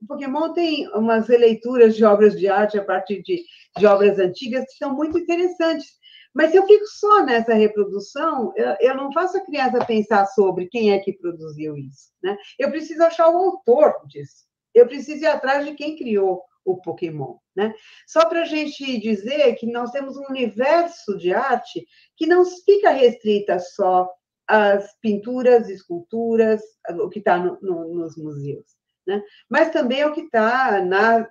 [0.02, 3.46] o Pokémon tem umas releituras de obras de arte a partir de,
[3.78, 5.88] de, obras antigas que são muito interessantes.
[6.34, 10.68] Mas se eu fico só nessa reprodução, eu, eu, não faço a criança pensar sobre
[10.68, 12.12] quem é que produziu isso.
[12.22, 12.38] Né?
[12.60, 14.46] Eu preciso achar o autor disso.
[14.76, 17.38] Eu preciso ir atrás de quem criou o Pokémon.
[17.56, 17.74] Né?
[18.08, 21.86] Só para a gente dizer que nós temos um universo de arte
[22.16, 24.10] que não fica restrita só
[24.48, 28.66] às pinturas, esculturas, o que está no, no, nos museus.
[29.08, 29.22] Né?
[29.50, 30.84] Mas também o que está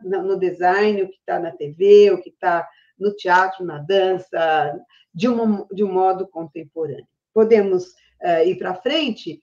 [0.02, 2.68] no design, o que está na TV, o que está
[2.98, 4.78] no teatro, na dança,
[5.14, 7.06] de, uma, de um modo contemporâneo.
[7.32, 7.84] Podemos
[8.22, 9.42] uh, ir para frente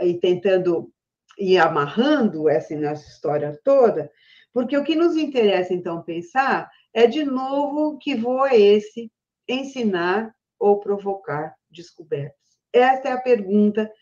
[0.00, 0.92] e tentando
[1.38, 4.10] ir amarrando essa nossa história toda,
[4.56, 9.12] porque o que nos interessa, então, pensar é, de novo, que voo é esse
[9.46, 12.40] ensinar ou provocar descobertas?
[12.72, 13.92] Essa é a pergunta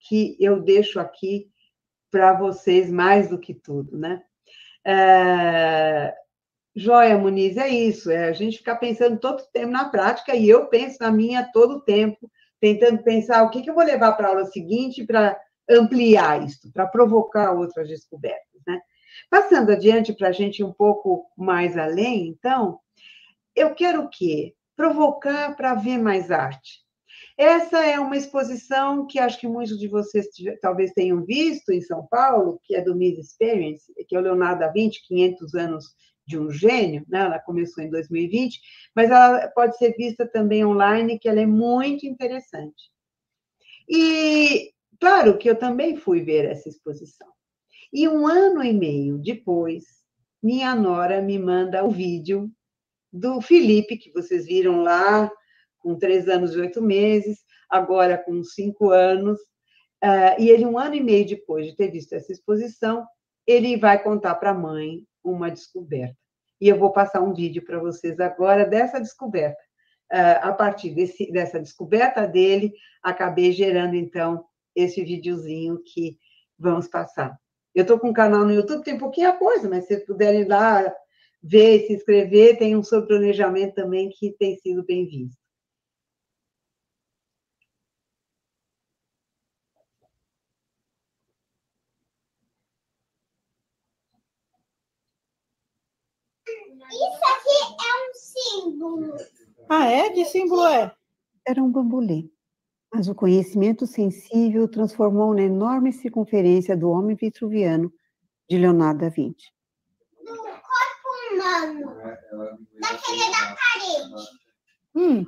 [0.00, 1.48] que eu deixo aqui
[2.10, 4.22] para vocês mais do que tudo, né?
[4.86, 6.14] É...
[6.76, 10.46] Joia, Muniz, é isso, é a gente ficar pensando todo o tempo na prática, e
[10.46, 12.30] eu penso na minha todo o tempo,
[12.60, 15.34] tentando pensar o que, que eu vou levar para a aula seguinte para
[15.66, 18.78] ampliar isso, para provocar outras descobertas, né?
[19.30, 22.78] Passando adiante para a gente um pouco mais além, então,
[23.54, 24.54] eu quero o quê?
[24.76, 26.84] Provocar para ver mais arte.
[27.36, 30.26] Essa é uma exposição que acho que muitos de vocês
[30.60, 34.60] talvez tenham visto em São Paulo, que é do Miss Experience, que é o Leonardo
[34.60, 35.84] da Vinci, 500 anos
[36.26, 37.20] de um gênio, né?
[37.20, 38.60] ela começou em 2020,
[38.94, 42.90] mas ela pode ser vista também online, que ela é muito interessante.
[43.88, 47.33] E, claro, que eu também fui ver essa exposição.
[47.94, 49.84] E um ano e meio depois,
[50.42, 52.50] minha nora me manda o vídeo
[53.12, 55.30] do Felipe, que vocês viram lá,
[55.78, 57.38] com três anos e oito meses,
[57.70, 59.38] agora com cinco anos.
[60.02, 63.06] Uh, e ele, um ano e meio depois de ter visto essa exposição,
[63.46, 66.18] ele vai contar para a mãe uma descoberta.
[66.60, 69.62] E eu vou passar um vídeo para vocês agora dessa descoberta.
[70.12, 76.18] Uh, a partir desse, dessa descoberta dele, acabei gerando, então, esse videozinho que
[76.58, 77.38] vamos passar.
[77.74, 80.48] Eu estou com um canal no YouTube, tem pouquinha coisa, mas se vocês puderem ir
[80.48, 80.94] lá
[81.42, 85.36] ver, se inscrever, tem um sobre planejamento também que tem sido bem visto.
[96.46, 99.16] Isso aqui é um símbolo.
[99.68, 100.10] Ah, é?
[100.10, 100.94] Que símbolo é?
[101.46, 102.28] Era um bambolê
[102.94, 107.92] mas o conhecimento sensível transformou na enorme circunferência do homem vitruviano
[108.48, 109.52] de Leonardo da Vinci.
[110.24, 111.96] Do corpo humano,
[112.80, 114.28] daquele da parede.
[114.94, 115.26] Hum.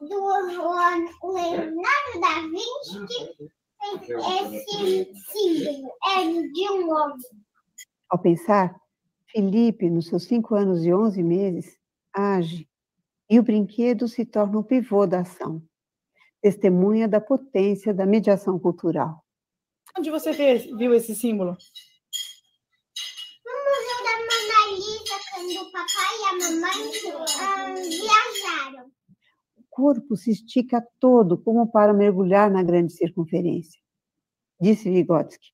[0.00, 3.06] Então, do Leonardo da Vinci
[4.04, 7.24] que fez esse símbolo, é de um homem.
[8.10, 8.74] Ao pensar,
[9.28, 11.78] Felipe, nos seus cinco anos e onze meses,
[12.12, 12.68] age
[13.30, 15.62] e o brinquedo se torna o pivô da ação,
[16.40, 19.24] testemunha da potência da mediação cultural.
[19.96, 21.56] Onde você viu esse símbolo?
[23.44, 26.80] No Museu da Mona Lisa, quando o papai e a mamãe
[27.12, 28.86] uh, viajaram.
[29.56, 33.80] O corpo se estica todo como para mergulhar na grande circunferência.
[34.60, 35.48] Disse Vygotsky.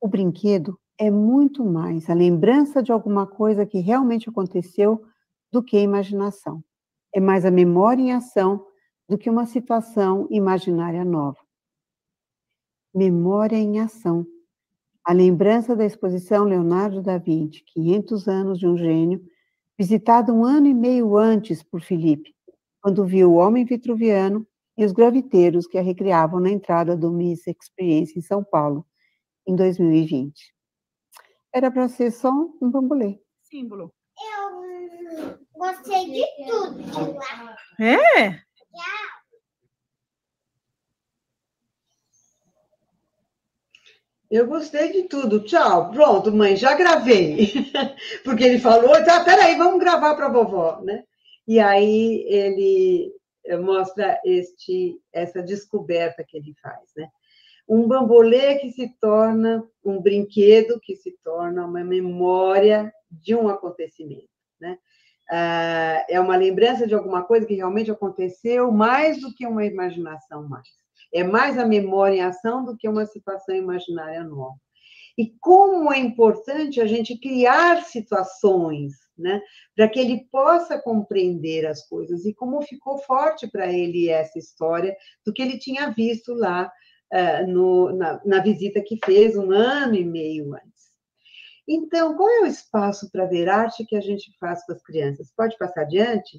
[0.00, 5.02] O brinquedo é muito mais a lembrança de alguma coisa que realmente aconteceu
[5.50, 6.62] do que a imaginação.
[7.14, 8.66] É mais a memória em ação
[9.08, 11.38] do que uma situação imaginária nova.
[12.94, 14.26] Memória em ação.
[15.02, 19.24] A lembrança da exposição Leonardo da Vinci, 500 anos de um gênio,
[19.78, 22.34] visitada um ano e meio antes por Felipe,
[22.82, 24.46] quando viu o homem vitruviano
[24.76, 28.86] e os graviteiros que a recriavam na entrada do Miss Experience em São Paulo,
[29.46, 30.54] em 2020.
[31.54, 32.30] Era para ser só
[32.60, 33.18] um bambolê.
[33.42, 33.94] Símbolo.
[34.20, 37.56] Eu gostei de tudo de lá.
[37.80, 38.47] É?
[44.30, 45.42] Eu gostei de tudo.
[45.44, 45.90] Tchau.
[45.90, 47.50] Pronto, mãe, já gravei.
[48.22, 51.04] Porque ele falou, tá, peraí, vamos gravar para vovó, né?
[51.46, 53.10] E aí ele
[53.46, 57.08] eh, mostra este, essa descoberta que ele faz, né?
[57.66, 64.28] Um bambolê que se torna um brinquedo, que se torna uma memória de um acontecimento,
[64.60, 64.78] né?
[65.30, 70.48] Ah, é uma lembrança de alguma coisa que realmente aconteceu, mais do que uma imaginação
[70.48, 70.68] mais.
[71.12, 74.56] É mais a memória em ação do que uma situação imaginária nova.
[75.18, 79.42] E como é importante a gente criar situações, né,
[79.74, 84.96] para que ele possa compreender as coisas e como ficou forte para ele essa história
[85.26, 86.70] do que ele tinha visto lá
[87.12, 90.77] uh, no, na, na visita que fez um ano e meio antes.
[91.68, 95.30] Então, qual é o espaço para ver arte que a gente faz com as crianças?
[95.36, 96.38] Pode passar adiante?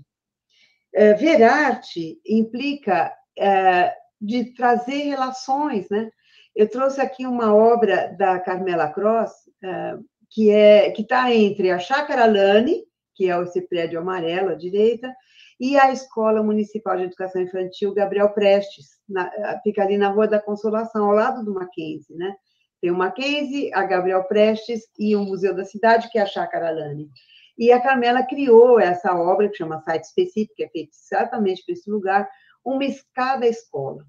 [0.95, 6.09] Uh, ver arte implica uh, de trazer relações, né?
[6.55, 9.31] Eu trouxe aqui uma obra da Carmela Cross,
[9.63, 14.55] uh, que é que está entre a Chácara Lane, que é esse prédio amarelo à
[14.55, 15.13] direita,
[15.59, 20.39] e a Escola Municipal de Educação Infantil Gabriel Prestes, na, fica ali na Rua da
[20.39, 22.33] Consolação, ao lado do Mackenzie, né?
[22.81, 26.71] Tem o Mackenzie, a Gabriel Prestes e o Museu da Cidade, que é a Chácara
[26.71, 27.09] Lane.
[27.57, 31.73] E a Carmela criou essa obra, que chama Site Específico, que é feita exatamente para
[31.73, 32.29] esse lugar,
[32.63, 34.05] uma escada escola.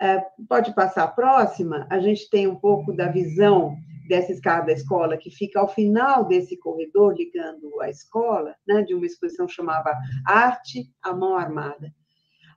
[0.00, 3.76] É, pode passar a próxima, a gente tem um pouco da visão
[4.08, 9.04] dessa escada escola, que fica ao final desse corredor, ligando a escola, né, de uma
[9.04, 9.92] exposição que chamava
[10.26, 11.92] Arte à Mão Armada.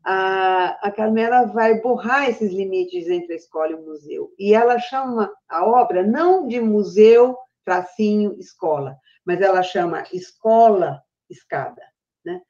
[0.03, 4.79] A, a Carmela vai borrar esses limites entre a escola e o museu, e ela
[4.79, 11.83] chama a obra não de museu, tracinho, escola, mas ela chama escola, escada.
[12.25, 12.41] Né?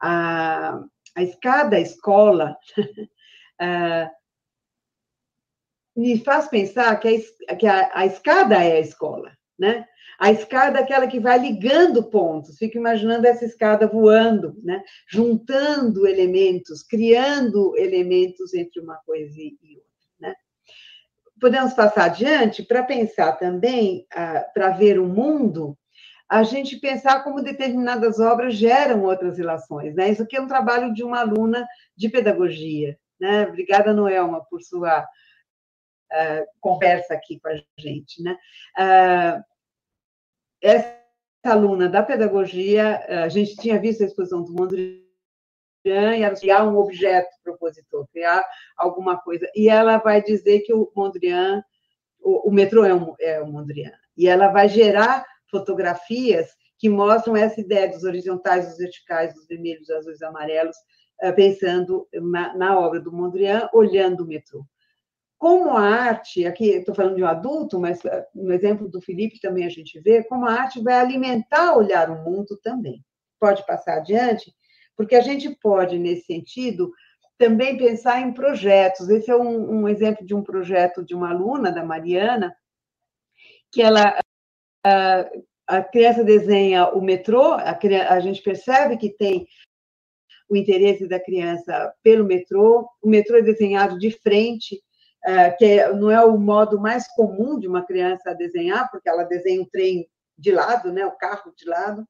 [0.00, 0.80] A,
[1.16, 2.56] a escada escola
[5.96, 9.86] me faz pensar que, a, que a, a, escada é a escola, né?
[10.18, 12.58] A escada é aquela que vai ligando pontos.
[12.58, 14.82] Fico imaginando essa escada voando, né?
[15.08, 19.82] Juntando elementos, criando elementos entre uma coisa e outra,
[20.20, 20.34] né?
[21.40, 25.76] Podemos passar adiante para pensar também, ah, para ver o mundo,
[26.28, 30.10] a gente pensar como determinadas obras geram outras relações, né?
[30.10, 33.46] Isso aqui é um trabalho de uma aluna de pedagogia, né?
[33.46, 35.06] Obrigada, Noelma, por sua
[36.12, 38.22] uh, conversa aqui com a gente.
[38.22, 38.36] Né?
[38.78, 39.44] Uh,
[40.60, 40.98] essa
[41.44, 45.08] aluna da pedagogia, a gente tinha visto a exposição do Mondrian
[45.84, 48.44] e ela criar um objeto propositor, criar
[48.76, 49.48] alguma coisa.
[49.54, 51.62] E ela vai dizer que o Mondrian,
[52.20, 53.92] o, o metrô é um, é um Mondrian.
[54.16, 59.86] E ela vai gerar fotografias que mostram essa ideia dos horizontais, dos verticais, dos vermelhos,
[59.86, 60.76] dos azuis, amarelos,
[61.34, 64.64] pensando na, na obra do Mondrian, olhando o metrô.
[65.38, 69.40] Como a arte, aqui estou falando de um adulto, mas eh, no exemplo do Felipe
[69.40, 73.04] também a gente vê, como a arte vai alimentar olhar o mundo também.
[73.38, 74.52] Pode passar adiante,
[74.96, 76.92] porque a gente pode, nesse sentido,
[77.38, 79.08] também pensar em projetos.
[79.08, 82.54] Esse é um, um exemplo de um projeto de uma aluna, da Mariana,
[83.70, 84.18] que ela.
[84.84, 85.30] A,
[85.68, 87.78] a criança desenha o metrô, a,
[88.08, 89.46] a gente percebe que tem
[90.48, 94.82] o interesse da criança pelo metrô, o metrô é desenhado de frente,
[95.58, 99.66] que não é o modo mais comum de uma criança desenhar, porque ela desenha um
[99.66, 102.06] trem de lado, né, o carro de lado,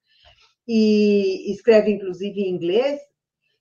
[0.66, 3.00] e escreve inclusive em inglês.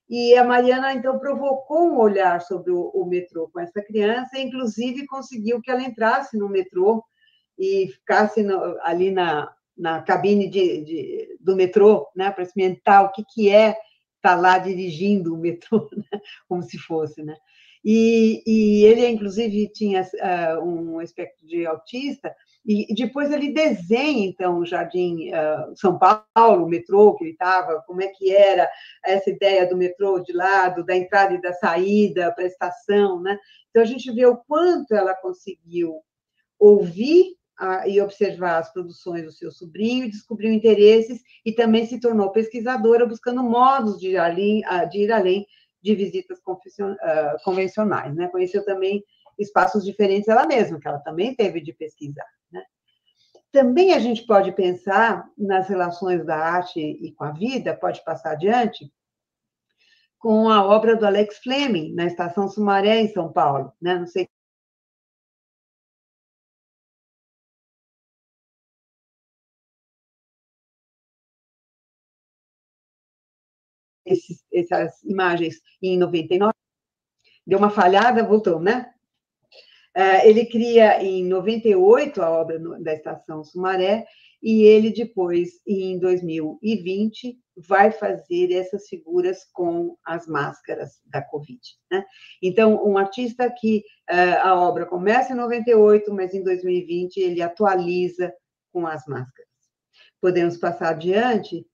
[0.08, 4.42] E a Mariana então provocou um olhar sobre o, o metrô com essa criança, e
[4.42, 7.02] inclusive conseguiu que ela entrasse no metrô
[7.58, 13.12] e ficasse no, ali na, na cabine de, de, do metrô, né, para experimentar o
[13.12, 17.36] que, que é estar tá lá dirigindo o metrô, né, como se fosse, né?
[17.84, 22.34] E, e ele, inclusive, tinha uh, um aspecto de autista,
[22.70, 27.82] e depois ele desenha, então, o Jardim uh, São Paulo, o metrô que ele estava,
[27.86, 28.68] como é que era
[29.02, 33.38] essa ideia do metrô de lado, da entrada e da saída para a estação, né?
[33.70, 36.02] Então, a gente vê o quanto ela conseguiu
[36.58, 42.30] ouvir a, e observar as produções do seu sobrinho, descobriu interesses e também se tornou
[42.30, 45.46] pesquisadora, buscando modos de ir de, ir além
[45.82, 46.40] de visitas
[47.44, 48.14] convencionais.
[48.14, 48.28] Né?
[48.28, 49.04] Conheceu também
[49.38, 52.26] espaços diferentes ela mesma, que ela também teve de pesquisar.
[52.50, 52.62] Né?
[53.52, 58.32] Também a gente pode pensar nas relações da arte e com a vida, pode passar
[58.32, 58.92] adiante,
[60.18, 63.72] com a obra do Alex Fleming, na Estação Sumaré, em São Paulo.
[63.80, 63.98] Né?
[63.98, 64.28] Não sei
[74.58, 76.52] essas imagens em 99.
[77.46, 78.90] Deu uma falhada, voltou, né?
[79.94, 84.06] É, ele cria em 98 a obra da Estação Sumaré,
[84.42, 91.60] e ele depois, em 2020, vai fazer essas figuras com as máscaras da Covid.
[91.90, 92.04] Né?
[92.40, 98.32] Então, um artista que uh, a obra começa em 98, mas em 2020 ele atualiza
[98.72, 99.48] com as máscaras.
[100.20, 101.66] Podemos passar adiante.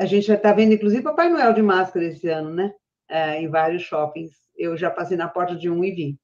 [0.00, 2.72] A gente já está vendo, inclusive, Papai Noel de máscara esse ano, né?
[3.10, 4.32] Uh, em vários shoppings.
[4.56, 6.18] Eu já passei na porta de um e vi.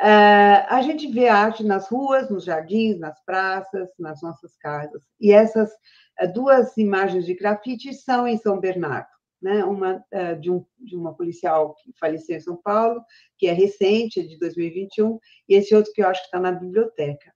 [0.00, 5.02] Uh, a gente vê arte nas ruas, nos jardins, nas praças, nas nossas casas.
[5.20, 5.70] E essas
[6.18, 9.08] uh, duas imagens de grafite são em São Bernardo.
[9.42, 9.62] Né?
[9.64, 13.02] Uma uh, de, um, de uma policial que faleceu em São Paulo,
[13.36, 17.34] que é recente, de 2021, e esse outro que eu acho que está na biblioteca.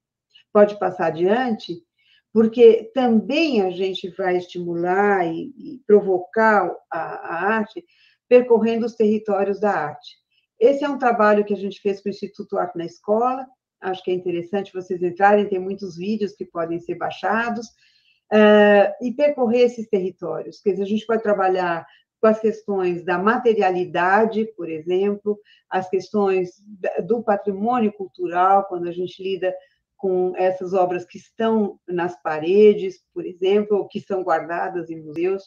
[0.50, 1.86] Pode passar adiante,
[2.32, 7.84] porque também a gente vai estimular e, e provocar a, a arte
[8.28, 10.16] percorrendo os territórios da arte.
[10.60, 13.46] Esse é um trabalho que a gente fez com o Instituto Arte na Escola,
[13.80, 17.68] acho que é interessante vocês entrarem, tem muitos vídeos que podem ser baixados,
[18.32, 20.60] uh, e percorrer esses territórios.
[20.60, 21.86] Quer dizer, a gente vai trabalhar
[22.20, 25.38] com as questões da materialidade, por exemplo,
[25.70, 26.50] as questões
[27.06, 29.54] do patrimônio cultural, quando a gente lida
[29.99, 35.42] com essas obras que estão nas paredes, por exemplo, ou que são guardadas em museus.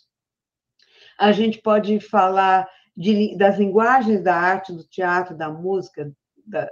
[1.17, 6.11] A gente pode falar de, das linguagens da arte, do teatro, da música,
[6.45, 6.69] da,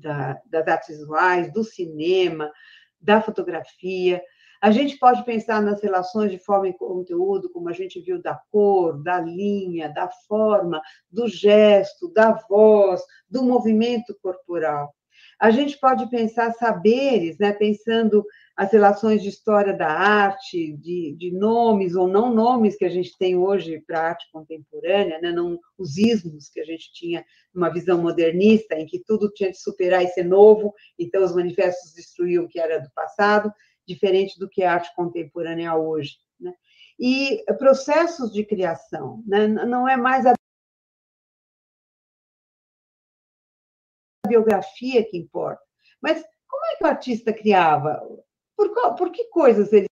[0.00, 2.50] da, das artes visuais, do cinema,
[2.98, 4.22] da fotografia.
[4.60, 8.40] A gente pode pensar nas relações de forma e conteúdo, como a gente viu da
[8.50, 14.94] cor, da linha, da forma, do gesto, da voz, do movimento corporal.
[15.42, 18.24] A gente pode pensar saberes, né, pensando
[18.56, 23.18] as relações de história da arte, de, de nomes ou não nomes que a gente
[23.18, 25.32] tem hoje para a arte contemporânea, né?
[25.32, 29.58] não os ismos que a gente tinha numa visão modernista, em que tudo tinha de
[29.58, 33.52] superar e ser novo, então os manifestos destruíam o que era do passado,
[33.84, 36.18] diferente do que é a arte contemporânea hoje.
[36.38, 36.54] Né?
[37.00, 39.48] E processos de criação, né?
[39.48, 40.34] não é mais a
[44.32, 45.62] biografia que importa,
[46.00, 48.02] mas como é que o artista criava?
[48.56, 49.86] por, por que coisas ele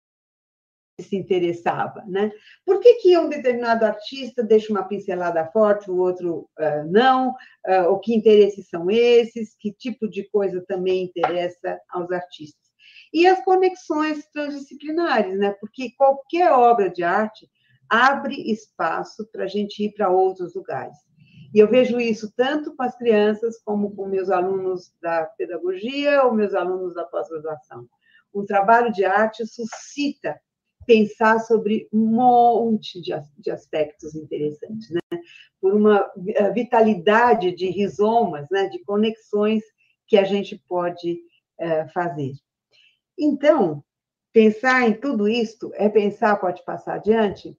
[1.01, 2.30] se interessava, né?
[2.64, 7.30] Por que, que um determinado artista deixa uma pincelada forte, o outro uh, não?
[7.66, 9.57] Uh, ou que interesses são esses?
[9.59, 12.68] Que tipo de coisa também interessa aos artistas?
[13.12, 15.57] E as conexões transdisciplinares, né?
[15.59, 17.49] Porque qualquer obra de arte
[17.88, 20.97] abre espaço para a gente ir para outros lugares.
[21.53, 26.32] E eu vejo isso tanto com as crianças como com meus alunos da pedagogia ou
[26.32, 27.88] meus alunos da pós-graduação
[28.34, 30.40] um trabalho de arte suscita
[30.86, 35.01] pensar sobre um monte de, aspectos interessantes, né?
[35.61, 36.11] Por uma
[36.55, 38.68] vitalidade de rizomas, né?
[38.68, 39.62] De conexões
[40.07, 41.20] que a gente pode
[41.59, 42.32] é, fazer.
[43.18, 43.84] Então,
[44.32, 47.57] pensar em tudo isto é pensar, pode passar adiante,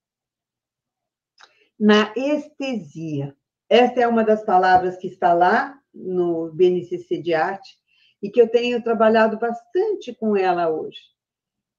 [1.80, 3.36] na estesia.
[3.72, 7.78] Esta é uma das palavras que está lá no BNCC de arte,
[8.22, 11.00] e que eu tenho trabalhado bastante com ela hoje.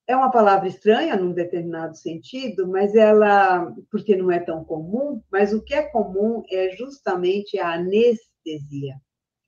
[0.06, 5.52] É uma palavra estranha num determinado sentido, mas ela, porque não é tão comum, mas
[5.52, 8.96] o que é comum é justamente a anestesia,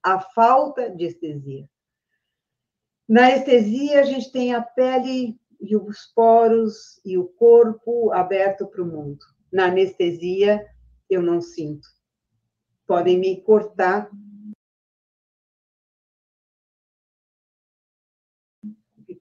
[0.03, 1.66] a falta de estesia.
[3.09, 8.82] Na estesia, a gente tem a pele e os poros e o corpo aberto para
[8.82, 9.24] o mundo.
[9.51, 10.62] Na anestesia,
[11.09, 11.88] eu não sinto.
[12.87, 14.11] Podem me cortar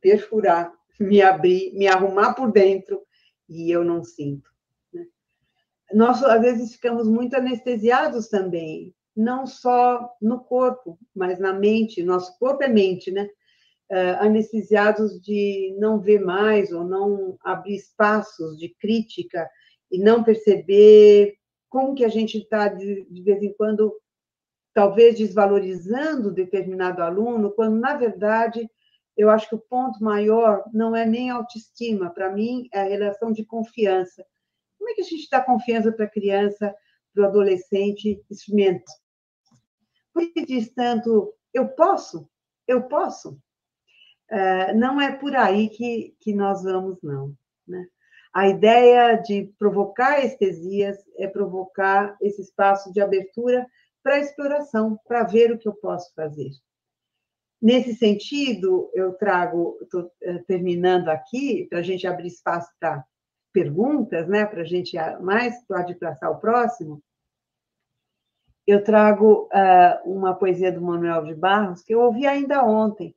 [0.03, 3.01] perfurar, me abrir, me arrumar por dentro
[3.47, 4.51] e eu não sinto.
[4.93, 5.07] Né?
[5.93, 12.03] Nós, às vezes, ficamos muito anestesiados também, não só no corpo, mas na mente.
[12.03, 13.30] Nosso corpo é mente, né?
[13.91, 19.47] Uh, anestesiados de não ver mais ou não abrir espaços de crítica
[19.91, 21.36] e não perceber
[21.74, 23.99] como que a gente está, de, de vez em quando,
[24.76, 28.69] talvez desvalorizando determinado aluno, quando, na verdade,
[29.17, 33.32] eu acho que o ponto maior não é nem autoestima, para mim é a relação
[33.32, 34.24] de confiança.
[34.78, 36.76] Como é que a gente dá confiança para a criança,
[37.11, 38.91] para o adolescente, experimento?
[40.13, 42.30] Por que diz tanto, eu posso?
[42.67, 43.41] Eu posso?
[44.30, 47.36] É, não é por aí que, que nós vamos, não.
[47.67, 47.84] Né?
[48.34, 53.67] A ideia de provocar estesias é provocar esse espaço de abertura
[54.01, 56.49] para exploração, para ver o que eu posso fazer.
[57.61, 63.05] Nesse sentido, eu trago, estou eh, terminando aqui, para a gente abrir espaço para
[63.53, 67.01] perguntas, né, para a gente mais pode passar o próximo.
[68.65, 73.15] Eu trago uh, uma poesia do Manuel de Barros, que eu ouvi ainda ontem,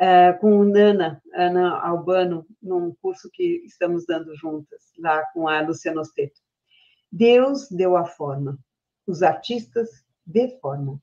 [0.00, 6.00] uh, com Nana, Ana Albano, num curso que estamos dando juntas, lá com a Luciana
[6.00, 6.40] Osteto.
[7.12, 8.58] Deus deu a forma,
[9.06, 9.88] os artistas
[10.24, 11.00] deformam.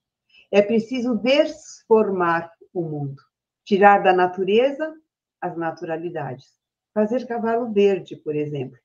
[0.52, 3.22] É preciso desformar o mundo.
[3.66, 4.96] Tirar da natureza
[5.42, 6.58] as naturalidades.
[6.94, 8.80] Fazer cavalo verde, por exemplo.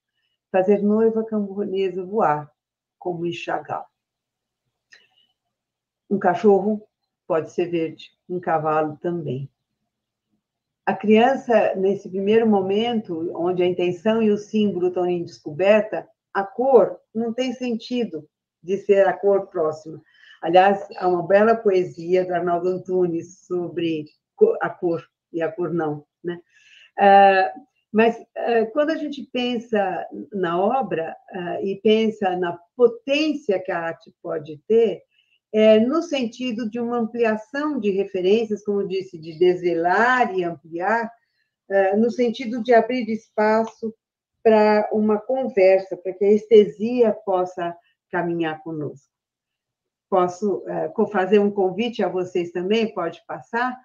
[0.51, 2.51] Fazer noiva camponesa voar,
[2.99, 3.87] como em Chagall.
[6.11, 6.87] Um cachorro
[7.27, 9.49] pode ser verde, um cavalo também.
[10.85, 16.43] A criança, nesse primeiro momento, onde a intenção e o símbolo estão em descoberta, a
[16.43, 18.29] cor não tem sentido
[18.63, 20.03] de ser a cor próxima.
[20.41, 24.07] Aliás, há uma bela poesia do Arnaldo Antunes sobre
[24.61, 26.05] a cor e a cor não.
[26.23, 26.41] Né?
[26.99, 27.53] Ah,
[27.93, 33.79] mas ah, quando a gente pensa na obra ah, e pensa na potência que a
[33.79, 35.03] arte pode ter,
[35.53, 41.11] é no sentido de uma ampliação de referências, como disse, de desvelar e ampliar,
[41.97, 43.95] no sentido de abrir espaço
[44.43, 47.75] para uma conversa, para que a estesia possa
[48.11, 49.11] caminhar conosco.
[50.11, 53.79] Posso é, fazer um convite a vocês também, pode passar,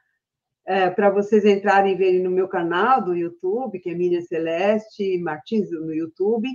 [0.66, 5.18] é, para vocês entrarem e verem no meu canal do YouTube, que é Miriam Celeste
[5.20, 6.50] Martins, no YouTube,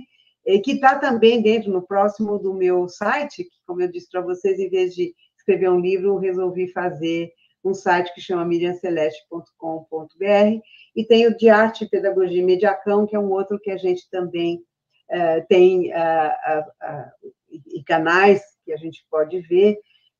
[0.63, 4.59] que está também dentro, no próximo do meu site, que, como eu disse para vocês,
[4.59, 7.31] em vez de escrever um livro, resolvi fazer
[7.63, 10.61] um site que chama miriamceleste.com.br,
[10.95, 14.07] e tem o de Arte e Pedagogia Mediacão, que é um outro que a gente
[14.09, 14.61] também
[15.09, 17.31] uh, tem uh, uh,
[17.73, 19.79] e canais que a gente pode ver,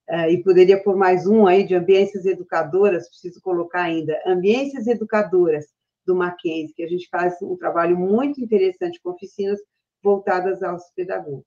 [0.10, 5.66] uh, e poderia pôr mais um aí de ambiências educadoras, preciso colocar ainda, ambiências educadoras
[6.06, 9.60] do Mackenzie, que a gente faz um trabalho muito interessante com oficinas
[10.04, 11.46] voltadas aos pedagogos.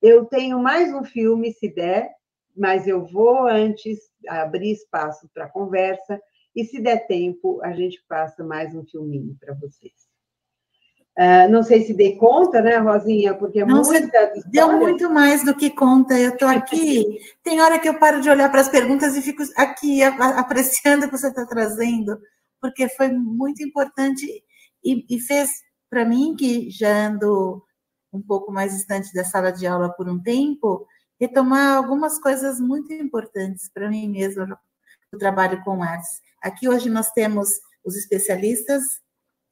[0.00, 2.10] Eu tenho mais um filme, se der,
[2.56, 6.20] mas eu vou antes abrir espaço para conversa,
[6.54, 9.92] e se der tempo, a gente passa mais um filminho para vocês.
[11.18, 13.34] Uh, não sei se dei conta, né, Rosinha?
[13.34, 16.18] Porque é não, muita Deu muito mais do que conta.
[16.18, 17.18] Eu estou aqui.
[17.44, 21.10] Tem hora que eu paro de olhar para as perguntas e fico aqui apreciando o
[21.10, 22.18] que você está trazendo,
[22.60, 24.26] porque foi muito importante
[24.82, 25.50] e, e fez
[25.92, 27.62] para mim, que já ando
[28.10, 30.86] um pouco mais distante da sala de aula por um tempo,
[31.20, 34.58] retomar algumas coisas muito importantes para mim mesma
[35.12, 36.22] no trabalho com artes.
[36.42, 37.50] Aqui hoje nós temos
[37.84, 38.82] os especialistas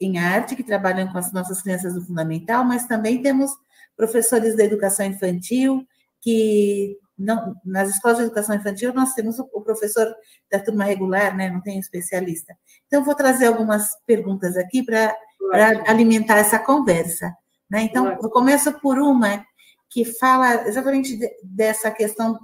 [0.00, 3.50] em arte, que trabalham com as nossas crianças do fundamental, mas também temos
[3.94, 5.86] professores da educação infantil,
[6.22, 10.10] que não, nas escolas de educação infantil nós temos o, o professor
[10.50, 11.50] da turma regular, né?
[11.50, 12.56] não tem especialista.
[12.86, 15.14] Então, vou trazer algumas perguntas aqui para
[15.86, 17.34] alimentar essa conversa.
[17.68, 17.82] Né?
[17.82, 19.44] Então, eu começo por uma
[19.88, 22.38] que fala exatamente de, dessa questão,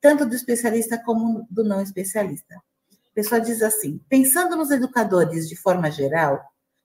[0.00, 2.54] tanto do especialista como do não especialista.
[2.56, 6.40] A pessoa diz assim: pensando nos educadores de forma geral,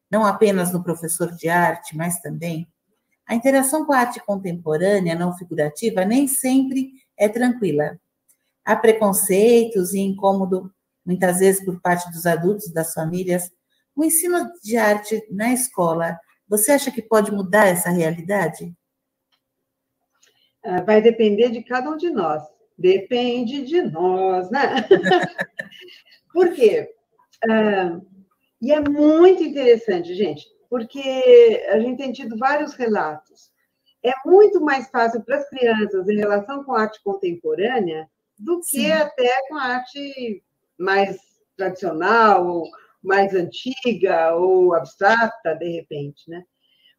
[0.10, 2.68] não apenas no professor de arte, mas também,
[3.26, 8.00] a interação com a arte contemporânea, não figurativa, nem sempre é tranquila.
[8.64, 10.72] Há preconceitos e incômodo,
[11.06, 13.52] muitas vezes por parte dos adultos, das famílias.
[13.98, 18.72] O ensino de arte na escola, você acha que pode mudar essa realidade?
[20.64, 22.44] Ah, vai depender de cada um de nós.
[22.78, 24.88] Depende de nós, né?
[26.32, 26.94] Por quê?
[27.44, 28.06] Uh,
[28.62, 33.50] e é muito interessante, gente, porque a gente tem tido vários relatos.
[34.06, 38.82] É muito mais fácil para as crianças em relação com a arte contemporânea do que
[38.82, 38.92] Sim.
[38.92, 40.44] até com a arte
[40.78, 41.18] mais
[41.58, 42.70] tradicional, ou
[43.08, 46.44] mais antiga, ou abstrata, de repente, né?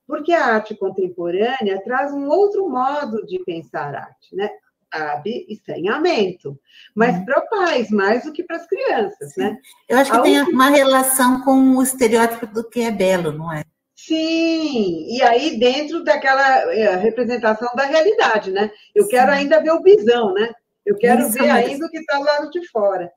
[0.06, 4.50] Porque a arte contemporânea traz um outro modo de pensar arte, né?
[4.92, 6.58] sabe estranhamento,
[6.94, 7.24] mas uhum.
[7.24, 9.40] para pais mais do que para as crianças, Sim.
[9.40, 9.56] né?
[9.88, 13.52] Eu acho que a tem uma relação com o estereótipo do que é belo, não
[13.52, 13.62] é?
[13.94, 18.70] Sim, e aí dentro daquela é, representação da realidade, né?
[18.94, 19.10] Eu Sim.
[19.10, 20.50] quero ainda ver o bisão, né?
[20.86, 21.56] Eu quero Isso ver mesmo.
[21.56, 23.12] ainda o que está lá de fora.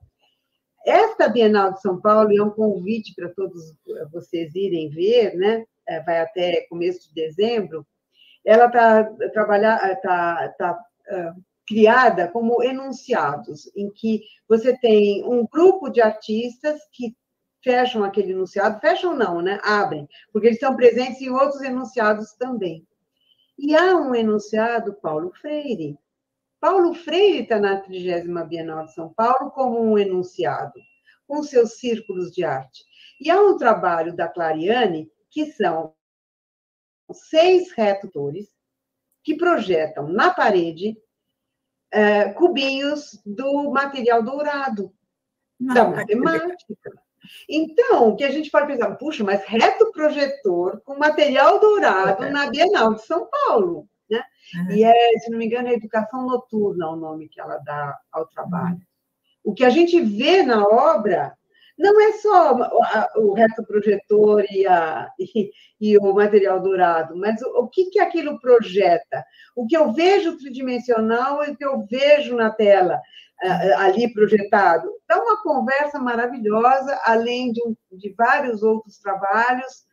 [0.84, 3.74] Esta Bienal de São Paulo, e é um convite para todos
[4.12, 5.64] vocês irem ver, né?
[5.86, 7.86] É, vai até começo de dezembro,
[8.44, 11.34] ela está tá, tá, tá
[11.66, 17.16] criada como enunciados, em que você tem um grupo de artistas que
[17.62, 19.58] fecham aquele enunciado, fecham não, né?
[19.62, 22.86] Abrem, porque eles estão presentes em outros enunciados também.
[23.58, 25.96] E há um enunciado, Paulo Freire.
[26.62, 30.80] Paulo Freire está na 30 Bienal de São Paulo como um enunciado,
[31.26, 32.84] com seus círculos de arte.
[33.20, 35.92] E há um trabalho da Clariane, que são
[37.12, 38.46] seis retutores
[39.24, 40.96] que projetam na parede
[41.90, 44.94] é, cubinhos do material dourado,
[45.58, 46.92] Não, da matemática.
[47.48, 52.48] Então, o que a gente pode pensar, puxa, mas reto projetor com material dourado na
[52.48, 53.88] Bienal de São Paulo.
[54.12, 54.22] Né?
[54.54, 54.70] Uhum.
[54.76, 58.26] E é, se não me engano, é educação noturna o nome que ela dá ao
[58.26, 58.76] trabalho.
[58.76, 58.82] Uhum.
[59.52, 61.36] O que a gente vê na obra
[61.78, 62.54] não é só
[63.16, 65.50] o reto projetor e, a, e,
[65.80, 69.24] e, o material dourado, mas o, o, que, que aquilo projeta?
[69.56, 73.00] O que eu vejo tridimensional e o que eu vejo na tela
[73.78, 74.88] ali projetado.
[75.04, 77.60] Então, uma conversa maravilhosa, além de,
[77.90, 79.84] de vários outros trabalhos,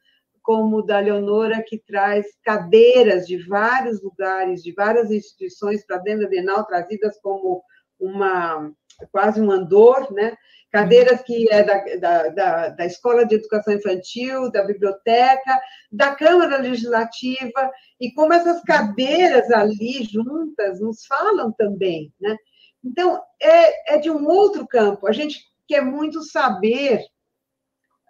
[0.50, 6.24] como o da Leonora, que traz cadeiras de vários lugares, de várias instituições para dentro
[6.24, 7.62] da Bienal, trazidas como
[8.00, 8.72] uma
[9.12, 10.36] quase um andor, né?
[10.72, 16.58] cadeiras que é da, da, da, da, Escola de Educação Infantil, da Biblioteca, da Câmara
[16.58, 17.72] Legislativa,
[18.02, 22.36] e como essas cadeiras ali juntas nos falam também, né?
[22.84, 25.06] Então, é, é de um outro campo.
[25.06, 25.38] A gente
[25.68, 27.04] quer muito saber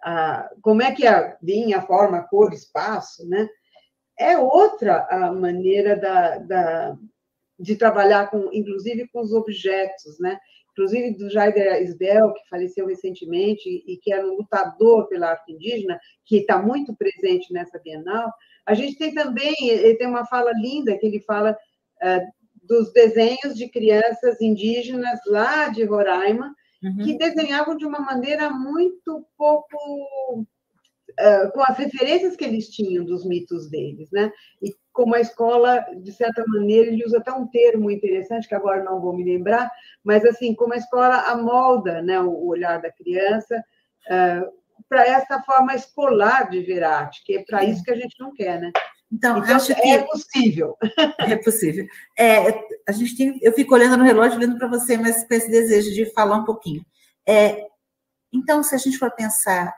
[0.02, 3.48] ah, como é que a linha, forma, cor, espaço, né?
[4.18, 6.96] É outra a maneira da, da,
[7.58, 10.38] de trabalhar, com, inclusive com os objetos, né?
[10.72, 16.00] inclusive do Jair Isbel, que faleceu recentemente e que era um lutador pela arte indígena,
[16.24, 18.32] que está muito presente nessa Bienal,
[18.66, 23.56] a gente tem também, ele tem uma fala linda, que ele fala uh, dos desenhos
[23.56, 27.04] de crianças indígenas lá de Roraima, uhum.
[27.04, 29.76] que desenhavam de uma maneira muito pouco
[31.10, 34.32] uh, com as referências que eles tinham dos mitos deles, né?
[34.62, 38.82] E como a escola, de certa maneira, ele usa até um termo interessante, que agora
[38.82, 39.70] não vou me lembrar,
[40.04, 43.64] mas assim, como a escola amolda né, o olhar da criança
[44.06, 48.16] uh, para essa forma escolar de ver arte, que é para isso que a gente
[48.18, 48.72] não quer, né?
[49.12, 50.76] Então, então acho que é possível.
[51.18, 51.86] É possível.
[52.18, 55.50] É, a gente tem, eu fico olhando no relógio, olhando para você, mas com esse
[55.50, 56.84] desejo de falar um pouquinho.
[57.26, 57.66] É,
[58.32, 59.72] então, se a gente for pensar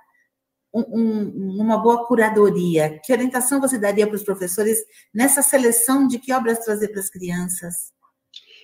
[0.72, 2.98] um, uma boa curadoria?
[3.04, 4.78] Que orientação você daria para os professores
[5.12, 7.92] nessa seleção de que obras trazer para as crianças?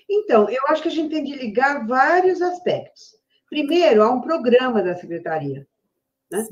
[0.08, 3.14] Então, eu acho que a gente tem de ligar vários aspectos.
[3.50, 5.66] Primeiro, há um programa da secretaria.
[6.30, 6.46] Né?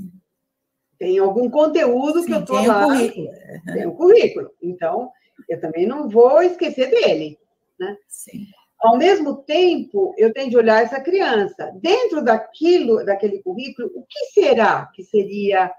[0.99, 2.85] Tem algum conteúdo Sim, que eu estou lá.
[2.85, 3.29] Currículo.
[3.73, 4.51] Tem um currículo.
[4.63, 5.11] Então,
[5.49, 7.39] eu também não vou esquecer dele.
[7.79, 7.97] Né?
[8.09, 8.47] Sim.
[8.79, 11.73] Ao mesmo tempo, eu tenho de olhar essa criança.
[11.81, 15.73] Dentro daquilo, daquele currículo, o que será que seria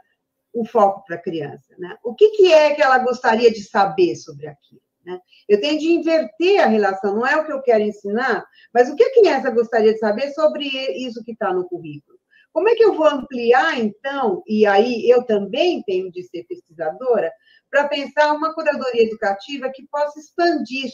[0.53, 1.75] o foco para a criança?
[1.77, 1.95] Né?
[2.03, 4.81] O que, que é que ela gostaria de saber sobre aquilo?
[5.05, 5.19] Né?
[5.47, 8.95] Eu tenho de inverter a relação, não é o que eu quero ensinar, mas o
[8.95, 12.16] que a criança gostaria de saber sobre isso que está no currículo?
[12.57, 17.31] Como é que eu vou ampliar, então, e aí eu também tenho de ser pesquisadora,
[17.69, 20.89] para pensar uma curadoria educativa que possa expandir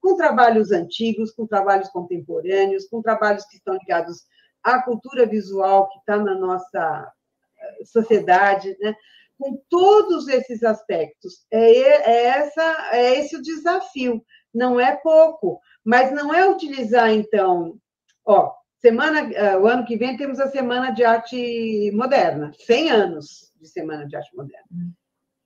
[0.00, 4.26] com trabalhos antigos, com trabalhos contemporâneos, com trabalhos que estão ligados
[4.62, 7.12] à cultura visual que está na nossa
[7.58, 8.94] eh, sociedade, né?
[9.36, 11.44] com todos esses aspectos.
[11.50, 14.24] É, é, essa, é esse o desafio.
[14.54, 17.76] Não é pouco, mas não é utilizar, então,
[18.24, 23.52] ó, semana, eh, o ano que vem temos a Semana de Arte Moderna, 100 anos
[23.60, 24.68] de Semana de Arte Moderna.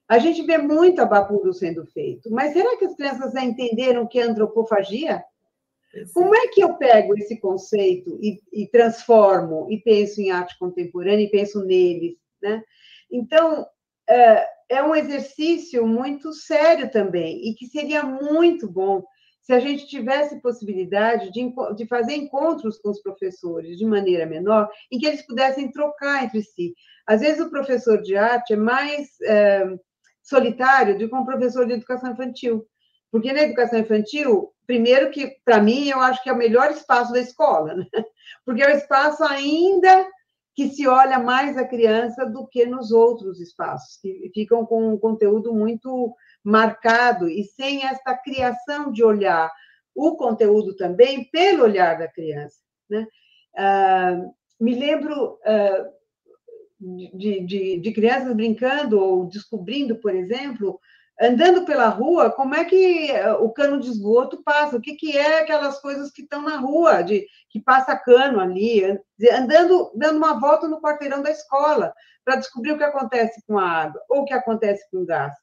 [0.09, 4.09] A gente vê muito abapuru sendo feito, mas será que as crianças já entenderam o
[4.09, 5.25] que é antropofagia?
[6.15, 11.25] Como é que eu pego esse conceito e, e, transformo e penso em arte contemporânea
[11.25, 12.63] e penso neles, né?
[13.11, 13.67] Então,
[14.09, 19.05] é, é um exercício muito sério também e que seria muito bom
[19.43, 24.69] se a gente tivesse possibilidade de, de fazer encontros com os professores de maneira menor,
[24.91, 26.75] em que eles pudessem trocar entre si.
[27.07, 29.65] Às vezes o professor de arte é mais é,
[30.23, 32.65] solitário do que um professor de educação infantil.
[33.11, 37.13] Porque na educação infantil, primeiro que, para mim, eu acho que é o melhor espaço
[37.13, 37.87] da escola, né?
[38.47, 40.07] porque é o espaço ainda
[40.55, 44.99] que se olha mais a criança do que nos outros espaços, que ficam com um
[44.99, 46.15] conteúdo muito
[46.45, 49.51] marcado e sem esta criação de olhar
[49.95, 52.57] o conteúdo também pelo olhar da criança.
[52.89, 53.07] Né?
[53.57, 54.21] Ah,
[54.61, 60.81] me lembro uh, de, de, de, crianças brincando ou descobrindo, por exemplo,
[61.21, 63.11] andando pela rua, como é que
[63.41, 67.03] o cano de esgoto passa, o que, que é aquelas coisas que estão na rua,
[67.03, 68.85] de que passa cano ali,
[69.33, 71.93] andando, dando uma volta no quarteirão da escola,
[72.25, 75.35] para descobrir o que acontece com a água, ou o que acontece com o gás.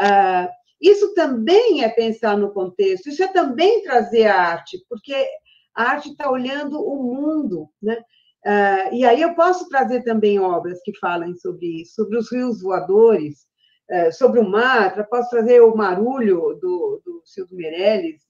[0.00, 0.48] Uh,
[0.80, 5.26] isso também é pensar no contexto, isso é também trazer a arte, porque
[5.74, 8.02] a arte está olhando o mundo, né?
[8.46, 12.62] Uh, e aí eu posso trazer também obras que falem sobre isso, sobre os rios
[12.62, 13.46] voadores,
[13.90, 18.22] uh, sobre o mar, posso trazer o Marulho, do, do Silvio Meirelles,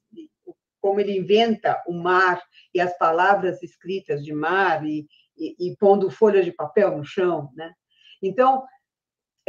[0.81, 2.43] como ele inventa o mar
[2.75, 5.07] e as palavras escritas de mar e,
[5.37, 7.73] e, e pondo folhas de papel no chão, né?
[8.23, 8.65] Então,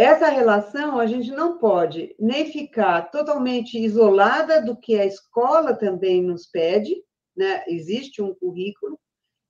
[0.02, 6.24] essa relação a gente não pode nem ficar totalmente isolada do que a escola também
[6.24, 6.96] nos pede,
[7.36, 7.64] né?
[7.68, 9.00] Existe um currículo,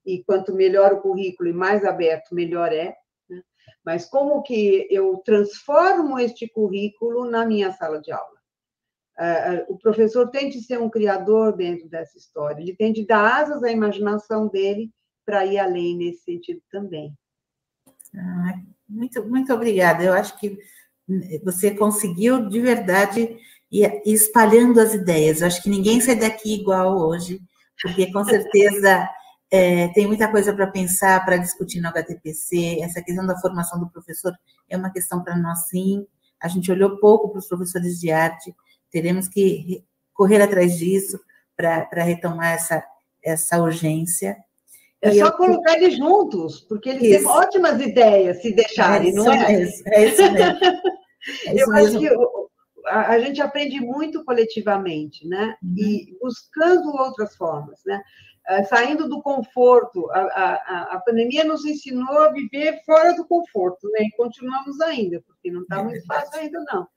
[0.05, 2.95] e quanto melhor o currículo e mais aberto, melhor é.
[3.29, 3.41] Né?
[3.85, 8.41] Mas como que eu transformo este currículo na minha sala de aula?
[9.67, 13.61] o professor tem de ser um criador dentro dessa história, ele tem de dar asas
[13.61, 14.89] à imaginação dele
[15.23, 17.13] para ir além nesse sentido também.
[18.15, 18.59] Ah,
[18.91, 20.03] muito, muito obrigada.
[20.03, 20.57] Eu acho que
[21.43, 23.37] você conseguiu de verdade
[23.71, 25.41] ir espalhando as ideias.
[25.41, 27.41] Eu acho que ninguém sai daqui igual hoje,
[27.81, 29.09] porque com certeza
[29.49, 32.79] é, tem muita coisa para pensar, para discutir no HTPC.
[32.81, 34.33] Essa questão da formação do professor
[34.69, 36.05] é uma questão para nós, sim.
[36.39, 38.53] A gente olhou pouco para os professores de arte,
[38.89, 41.19] teremos que correr atrás disso
[41.55, 42.83] para retomar essa,
[43.23, 44.35] essa urgência.
[45.01, 47.17] É só colocar eles juntos, porque eles isso.
[47.19, 49.47] têm ótimas ideias se deixarem, é não é?
[49.47, 50.59] Mesmo, é isso mesmo.
[51.47, 51.73] É isso eu mesmo.
[51.73, 55.55] acho que a, a, gente aprende muito coletivamente, né?
[55.63, 55.75] Uhum.
[55.77, 58.01] E buscando outras formas, né?
[58.49, 60.09] Uh, saindo do conforto.
[60.11, 64.05] A, a, a, pandemia nos ensinou a viver fora do conforto, né?
[64.05, 66.87] E continuamos ainda, porque não está é muito fácil ainda, não.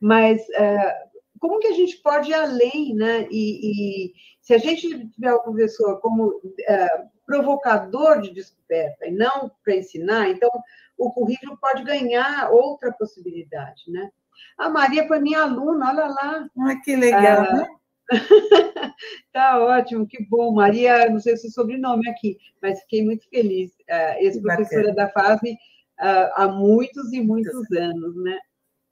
[0.00, 1.09] Mas uh,
[1.40, 3.26] como que a gente pode ir além, né?
[3.30, 4.12] E, e
[4.42, 10.28] se a gente tiver o professor como uh, provocador de descoberta e não para ensinar,
[10.28, 10.50] então
[10.98, 14.10] o currículo pode ganhar outra possibilidade, né?
[14.58, 16.46] A Maria foi minha aluna, olha lá.
[16.58, 17.68] Ah, que legal, ah, né?
[19.32, 20.52] tá ótimo, que bom.
[20.52, 23.70] Maria, não sei se é sobrenome aqui, mas fiquei muito feliz.
[23.88, 28.38] Uh, Ex-professora da FASM uh, há muitos e muitos anos, né?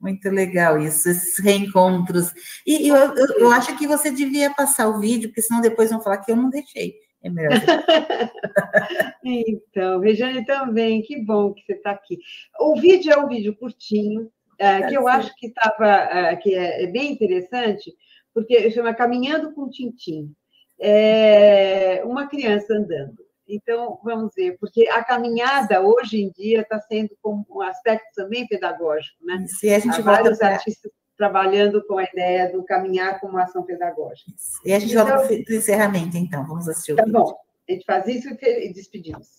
[0.01, 2.33] Muito legal isso, esses reencontros.
[2.65, 6.01] E eu, eu, eu, acho que você devia passar o vídeo, porque senão depois vão
[6.01, 6.95] falar que eu não deixei.
[7.23, 7.51] É melhor.
[9.25, 12.19] então, Regiane também, que bom que você está aqui.
[12.61, 16.85] O vídeo é um vídeo curtinho, é, que eu acho que, tava, é, que é,
[16.85, 17.93] é, bem interessante,
[18.33, 20.33] porque chama Caminhando com Tintim.
[20.81, 23.28] É uma criança andando.
[23.49, 28.47] Então, vamos ver, porque a caminhada hoje em dia está sendo como um aspecto também
[28.47, 29.47] pedagógico, né?
[29.63, 30.49] E a gente Há vários pra...
[30.49, 34.31] artistas trabalhando com a ideia do caminhar como ação pedagógica.
[34.65, 37.19] E a gente então, volta para o encerramento, então, vamos assistir o Tá vídeo.
[37.19, 37.37] bom,
[37.69, 39.39] a gente faz isso e despedimos.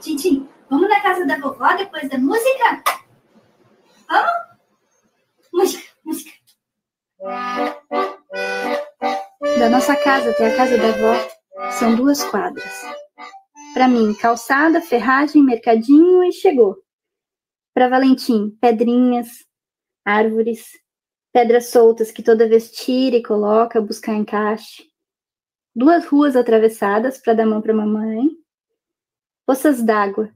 [0.00, 2.84] Tintim, vamos na casa da vovó depois da música?
[4.08, 4.45] Vamos?
[5.56, 6.30] Música, música.
[9.58, 12.70] Da nossa casa até a casa da avó são duas quadras.
[13.72, 16.76] Para mim, calçada, ferragem, mercadinho e chegou.
[17.72, 19.46] Para Valentim, pedrinhas,
[20.04, 20.66] árvores,
[21.32, 24.84] pedras soltas que toda vez tira e coloca, buscar encaixe.
[25.74, 28.28] Duas ruas atravessadas para dar mão para mamãe.
[29.46, 30.30] Poças d'água,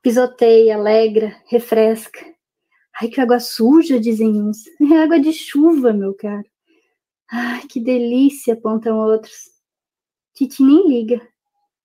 [0.00, 2.31] pisoteia, alegra, refresca.
[3.00, 4.64] Ai, que água suja, dizem uns.
[4.80, 6.44] É água de chuva, meu caro.
[7.30, 9.50] Ai, que delícia, apontam outros.
[10.34, 11.20] Titi nem liga.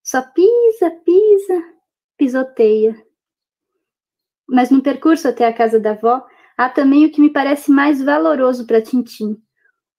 [0.03, 1.63] Só pisa, pisa,
[2.17, 3.05] pisoteia.
[4.47, 6.25] Mas no percurso até a casa da avó,
[6.57, 9.37] há também o que me parece mais valoroso para Tintim: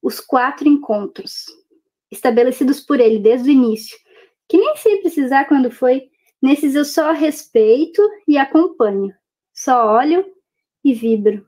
[0.02, 1.46] os quatro encontros,
[2.10, 3.98] estabelecidos por ele desde o início,
[4.48, 6.10] que nem sei precisar quando foi.
[6.40, 9.12] Nesses eu só respeito e acompanho,
[9.52, 10.24] só olho
[10.84, 11.46] e vibro.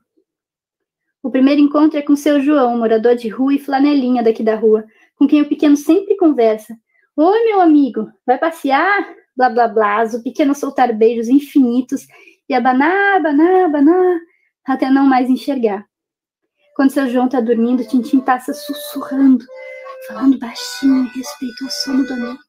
[1.23, 4.85] O primeiro encontro é com seu João, morador de rua e flanelinha daqui da rua,
[5.15, 6.75] com quem o pequeno sempre conversa,
[7.17, 9.13] Oi, meu amigo, vai passear?
[9.35, 10.03] Blá, blá, blá.
[10.05, 12.07] O pequeno soltar beijos infinitos
[12.47, 14.19] e abanar, abanar, abanar,
[14.65, 15.85] até não mais enxergar.
[16.73, 19.43] Quando seu João tá dormindo, Tintim passa sussurrando,
[20.07, 22.39] falando baixinho a respeito ao sono do amigo.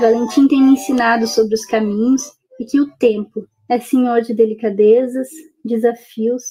[0.00, 2.22] Valentim tem me ensinado sobre os caminhos
[2.58, 5.28] e que o tempo é senhor de delicadezas,
[5.64, 6.42] desafios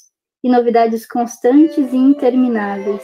[0.43, 3.03] e novidades constantes e intermináveis.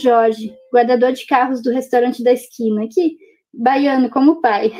[0.00, 3.16] Jorge, guardador de carros do restaurante da esquina, que,
[3.52, 4.72] baiano como o pai,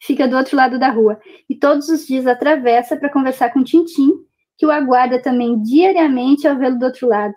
[0.00, 4.12] fica do outro lado da rua e todos os dias atravessa para conversar com Tintim,
[4.58, 7.34] que o aguarda também diariamente ao vê-lo do outro lado.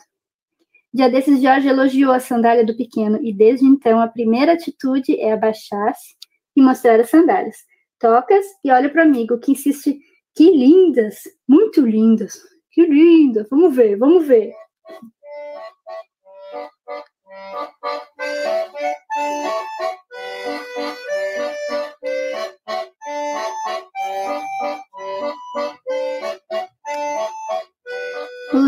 [0.93, 5.33] Dia desses, Jorge elogiou a sandália do pequeno e desde então a primeira atitude é
[5.33, 6.15] abaixar-se
[6.55, 7.57] e mostrar as sandálias.
[7.99, 9.99] Tocas e olha para o amigo que insiste:
[10.35, 12.41] que lindas, muito lindas,
[12.71, 14.51] que lindas, vamos ver, vamos ver.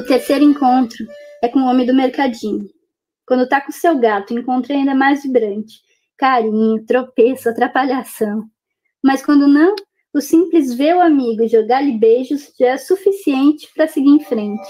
[0.01, 1.05] O terceiro encontro
[1.43, 2.67] é com o homem do mercadinho.
[3.23, 5.75] Quando tá com seu gato, encontra ainda mais vibrante.
[6.17, 8.45] Carinho, tropeço, atrapalhação.
[9.03, 9.75] Mas quando não,
[10.11, 14.67] o simples ver o amigo e jogar-lhe beijos já é suficiente para seguir em frente.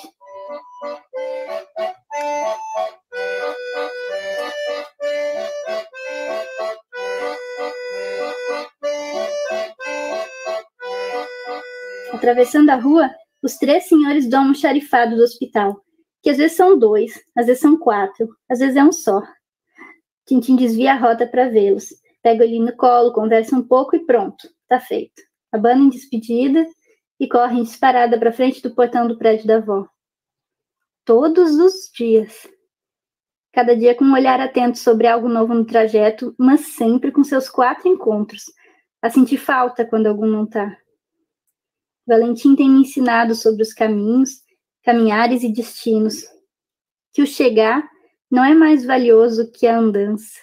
[12.12, 13.10] Atravessando a rua,
[13.42, 15.82] os três senhores dão um xarifado do hospital,
[16.22, 19.22] que às vezes são dois, às vezes são quatro, às vezes é um só.
[20.28, 21.90] Tintim desvia a rota para vê-los,
[22.22, 25.22] pega ele no colo, conversa um pouco e pronto, tá feito.
[25.52, 26.66] Abana em despedida
[27.20, 29.88] e corre em disparada para frente do portão do prédio da avó.
[31.04, 32.48] Todos os dias.
[33.52, 37.50] Cada dia com um olhar atento sobre algo novo no trajeto, mas sempre com seus
[37.50, 38.46] quatro encontros,
[39.02, 40.78] a sentir falta quando algum não tá.
[42.12, 44.42] Valentim tem me ensinado sobre os caminhos,
[44.84, 46.26] caminhares e destinos,
[47.14, 47.90] que o chegar
[48.30, 50.42] não é mais valioso que a andança,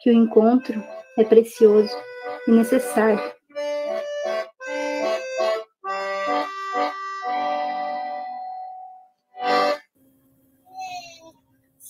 [0.00, 0.80] que o encontro
[1.18, 1.92] é precioso
[2.46, 3.18] e necessário.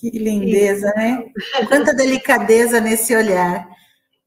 [0.01, 1.31] Que lindeza, né?
[1.69, 3.69] Quanta delicadeza nesse olhar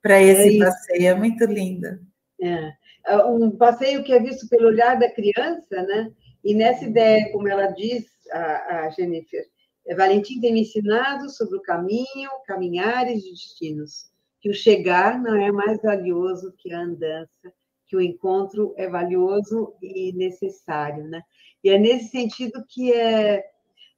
[0.03, 1.99] para esse é passeio, é muito lindo.
[2.39, 2.80] É.
[3.05, 3.25] é.
[3.25, 6.11] Um passeio que é visto pelo olhar da criança, né?
[6.43, 9.45] E nessa ideia, como ela diz, a, a Jennifer,
[9.87, 15.35] é, Valentim tem me ensinado sobre o caminho, caminhares e destinos, que o chegar não
[15.35, 17.53] é mais valioso que a andança,
[17.87, 21.21] que o encontro é valioso e necessário, né?
[21.63, 23.43] E é nesse sentido que é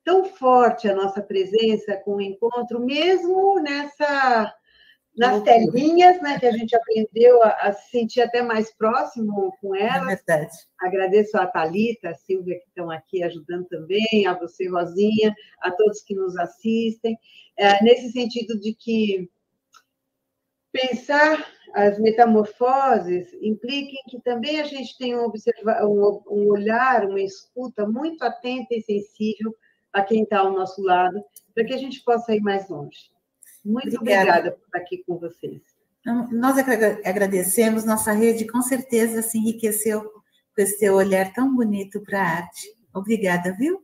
[0.04, 4.54] tão forte a nossa presença com o encontro, mesmo nessa
[5.16, 9.76] nas telinhas, né, que a gente aprendeu a, a, se sentir até mais próximo com
[9.76, 10.12] ela.
[10.12, 10.56] É verdade.
[10.82, 16.02] Agradeço a Thalita, a Silvia, que estão aqui ajudando também, a você, Rosinha, a todos
[16.02, 17.18] que nos assistem,
[17.56, 19.30] é, nesse sentido de que
[20.72, 27.22] pensar as metamorfoses impliquem que também a gente tem um, observa um, um olhar, uma
[27.22, 29.56] escuta muito atenta e sensível
[29.92, 31.24] a quem está ao nosso lado,
[31.54, 33.13] para que a gente possa ir mais longe.
[33.64, 35.62] Muito obrigada, obrigada por estar aqui com vocês.
[36.32, 36.58] Nós
[37.06, 42.28] agradecemos, nossa rede com certeza se enriqueceu com esse seu olhar tão bonito para a
[42.28, 42.68] arte.
[42.94, 43.82] Obrigada, viu?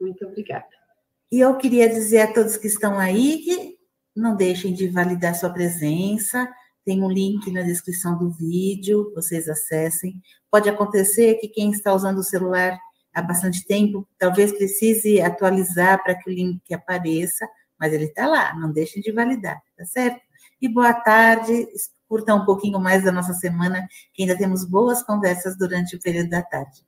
[0.00, 0.68] Muito obrigada.
[1.30, 3.78] E eu queria dizer a todos que estão aí que
[4.14, 6.48] não deixem de validar sua presença.
[6.84, 10.20] Tem um link na descrição do vídeo, vocês acessem.
[10.50, 12.78] Pode acontecer que quem está usando o celular
[13.12, 17.48] há bastante tempo, talvez precise atualizar para que o link apareça,
[17.80, 20.20] mas ele está lá, não deixem de validar, tá certo?
[20.60, 21.66] E boa tarde,
[22.06, 26.28] curta um pouquinho mais da nossa semana, que ainda temos boas conversas durante o período
[26.28, 26.84] da tarde.